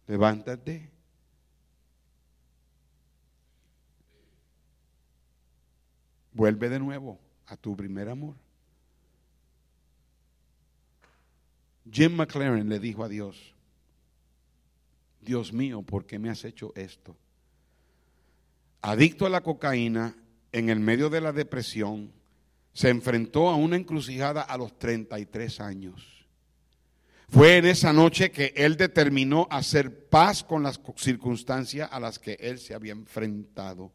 Levántate. 0.07 0.93
Vuelve 6.33 6.69
de 6.69 6.79
nuevo 6.79 7.19
a 7.47 7.57
tu 7.57 7.77
primer 7.77 8.09
amor. 8.09 8.37
Jim 11.91 12.15
McLaren 12.15 12.69
le 12.69 12.79
dijo 12.79 13.03
a 13.03 13.09
Dios, 13.09 13.58
Dios 15.21 15.53
mío, 15.53 15.83
¿por 15.83 16.07
qué 16.07 16.19
me 16.19 16.31
has 16.31 16.45
hecho 16.45 16.73
esto? 16.75 17.17
Adicto 18.83 19.27
a 19.27 19.31
la 19.31 19.43
cocaína, 19.43 20.17
en 20.53 20.71
el 20.71 20.81
medio 20.81 21.11
de 21.11 21.21
la 21.21 21.33
depresión, 21.33 22.13
se 22.73 22.89
enfrentó 22.89 23.49
a 23.49 23.57
una 23.57 23.77
encrucijada 23.77 24.43
a 24.43 24.57
los 24.57 24.79
33 24.79 25.61
años. 25.61 26.27
Fue 27.29 27.59
en 27.59 27.67
esa 27.67 27.93
noche 27.93 28.31
que 28.31 28.55
él 28.57 28.77
determinó 28.77 29.47
hacer 29.51 30.09
paz 30.09 30.43
con 30.43 30.63
las 30.63 30.81
circunstancias 30.97 31.89
a 31.93 32.01
las 32.01 32.19
que 32.19 32.39
él 32.41 32.59
se 32.59 32.75
había 32.75 32.93
enfrentado. 32.93 33.93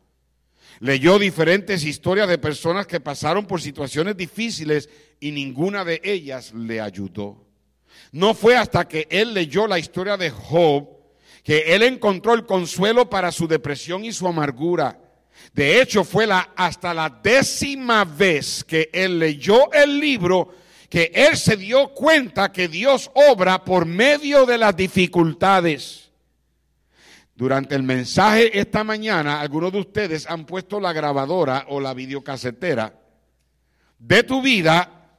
Leyó 0.80 1.18
diferentes 1.18 1.84
historias 1.84 2.28
de 2.28 2.38
personas 2.38 2.86
que 2.86 3.00
pasaron 3.00 3.46
por 3.46 3.62
situaciones 3.62 4.16
difíciles 4.16 4.90
y 5.20 5.32
ninguna 5.32 5.84
de 5.84 6.00
ellas 6.04 6.54
le 6.54 6.80
ayudó. 6.80 7.48
No 8.12 8.34
fue 8.34 8.56
hasta 8.56 8.88
que 8.88 9.08
él 9.10 9.34
leyó 9.34 9.66
la 9.66 9.80
historia 9.80 10.18
de 10.18 10.30
Job 10.30 10.93
que 11.44 11.76
él 11.76 11.84
encontró 11.84 12.34
el 12.34 12.46
consuelo 12.46 13.10
para 13.10 13.32
su 13.32 13.48
depresión 13.48 14.06
y 14.06 14.14
su 14.14 14.28
amargura. 14.28 15.00
De 15.54 15.82
hecho, 15.82 16.04
fue 16.04 16.26
la, 16.26 16.52
hasta 16.56 16.94
la 16.94 17.10
décima 17.10 18.06
vez 18.06 18.64
que 18.64 18.90
él 18.94 19.20
leyó 19.20 19.72
el 19.74 20.00
libro 20.00 20.54
que 20.94 21.12
él 21.12 21.36
se 21.38 21.58
dio 21.58 21.88
cuenta 21.88 22.52
que 22.52 22.68
Dios 22.68 23.10
obra 23.16 23.66
por 23.66 23.88
medio 23.88 24.46
de 24.46 24.60
las 24.60 24.78
dificultades. 24.78 26.12
Durante 27.34 27.74
el 27.74 27.82
mensaje 27.82 28.60
esta 28.60 28.84
mañana, 28.84 29.42
algunos 29.42 29.72
de 29.72 29.80
ustedes 29.80 30.30
han 30.30 30.46
puesto 30.46 30.80
la 30.80 30.94
grabadora 30.94 31.66
o 31.70 31.80
la 31.80 31.96
videocasetera 31.96 32.94
de 33.98 34.22
tu 34.22 34.44
vida 34.44 35.10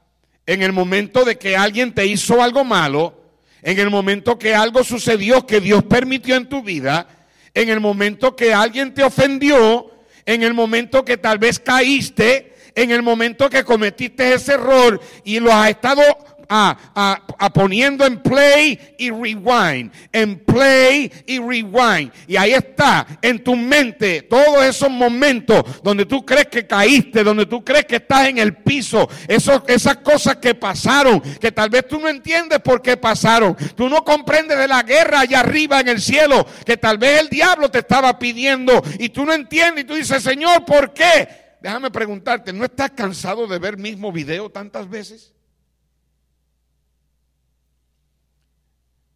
en 0.45 0.61
el 0.61 0.71
momento 0.71 1.25
de 1.25 1.37
que 1.37 1.57
alguien 1.57 1.93
te 1.93 2.05
hizo 2.05 2.41
algo 2.41 2.63
malo 2.63 3.24
en 3.65 3.79
el 3.79 3.89
momento 3.89 4.37
que 4.37 4.53
algo 4.53 4.83
sucedió 4.83 5.47
que 5.47 5.59
Dios 5.59 5.83
permitió 5.83 6.35
en 6.35 6.47
tu 6.47 6.61
vida, 6.61 7.07
en 7.51 7.69
el 7.69 7.79
momento 7.79 8.35
que 8.35 8.53
alguien 8.53 8.93
te 8.93 9.03
ofendió, 9.03 9.89
en 10.23 10.43
el 10.43 10.53
momento 10.53 11.03
que 11.03 11.17
tal 11.17 11.39
vez 11.39 11.59
caíste, 11.59 12.53
en 12.75 12.91
el 12.91 13.01
momento 13.01 13.49
que 13.49 13.63
cometiste 13.63 14.35
ese 14.35 14.53
error 14.53 15.01
y 15.23 15.39
lo 15.39 15.51
has 15.51 15.71
estado 15.71 16.03
a, 16.49 17.21
poniendo 17.53 18.05
en 18.05 18.21
play 18.21 18.95
y 18.97 19.09
rewind, 19.09 19.91
en 20.11 20.39
play 20.39 21.11
y 21.25 21.39
rewind. 21.39 22.11
Y 22.27 22.37
ahí 22.37 22.53
está, 22.53 23.05
en 23.21 23.43
tu 23.43 23.55
mente, 23.55 24.23
todos 24.23 24.63
esos 24.65 24.89
momentos 24.89 25.81
donde 25.83 26.05
tú 26.05 26.25
crees 26.25 26.47
que 26.47 26.65
caíste, 26.65 27.23
donde 27.23 27.45
tú 27.45 27.63
crees 27.63 27.85
que 27.85 27.97
estás 27.97 28.27
en 28.27 28.37
el 28.37 28.55
piso, 28.57 29.09
esas 29.27 29.97
cosas 29.97 30.37
que 30.37 30.55
pasaron, 30.55 31.21
que 31.21 31.51
tal 31.51 31.69
vez 31.69 31.87
tú 31.87 31.99
no 31.99 32.07
entiendes 32.07 32.59
por 32.59 32.81
qué 32.81 32.97
pasaron. 32.97 33.55
Tú 33.75 33.89
no 33.89 34.03
comprendes 34.03 34.57
de 34.57 34.67
la 34.67 34.83
guerra 34.83 35.21
allá 35.21 35.41
arriba 35.41 35.79
en 35.79 35.89
el 35.89 36.01
cielo, 36.01 36.45
que 36.65 36.77
tal 36.77 36.97
vez 36.97 37.21
el 37.21 37.29
diablo 37.29 37.69
te 37.69 37.79
estaba 37.79 38.17
pidiendo 38.17 38.81
y 38.99 39.09
tú 39.09 39.25
no 39.25 39.33
entiendes 39.33 39.83
y 39.83 39.87
tú 39.87 39.95
dices, 39.95 40.23
Señor, 40.23 40.65
¿por 40.65 40.93
qué? 40.93 41.27
Déjame 41.61 41.89
preguntarte, 41.91 42.53
¿no 42.53 42.65
estás 42.65 42.91
cansado 42.91 43.47
de 43.47 43.59
ver 43.59 43.77
mismo 43.77 44.11
video 44.11 44.49
tantas 44.49 44.89
veces? 44.89 45.34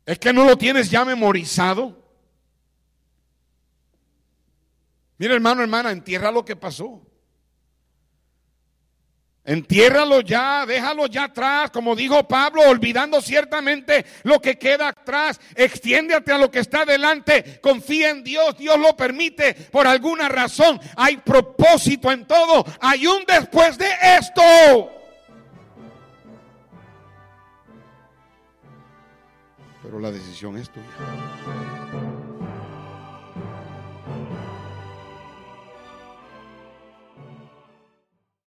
¿Es 0.09 0.17
que 0.17 0.33
no 0.33 0.43
lo 0.43 0.57
tienes 0.57 0.89
ya 0.89 1.05
memorizado? 1.05 1.95
Mira 5.19 5.35
hermano, 5.35 5.61
hermana, 5.61 5.91
entierra 5.91 6.31
lo 6.31 6.43
que 6.43 6.55
pasó. 6.55 6.99
Entiérralo 9.45 10.21
ya, 10.21 10.65
déjalo 10.65 11.05
ya 11.05 11.25
atrás, 11.25 11.69
como 11.69 11.95
dijo 11.95 12.27
Pablo, 12.27 12.63
olvidando 12.63 13.21
ciertamente 13.21 14.03
lo 14.23 14.41
que 14.41 14.57
queda 14.57 14.87
atrás. 14.87 15.39
Extiéndete 15.53 16.31
a 16.31 16.39
lo 16.39 16.49
que 16.49 16.57
está 16.57 16.85
delante, 16.85 17.59
confía 17.61 18.09
en 18.09 18.23
Dios, 18.23 18.57
Dios 18.57 18.79
lo 18.79 18.97
permite 18.97 19.53
por 19.53 19.85
alguna 19.85 20.27
razón. 20.27 20.81
Hay 20.95 21.17
propósito 21.17 22.11
en 22.11 22.25
todo, 22.25 22.65
hay 22.81 23.05
un 23.05 23.25
después 23.27 23.77
de 23.77 23.91
esto. 24.17 24.98
Pero 29.89 29.99
la 30.01 30.11
decisión 30.11 30.55
es 30.55 30.69
tuya. 30.69 30.85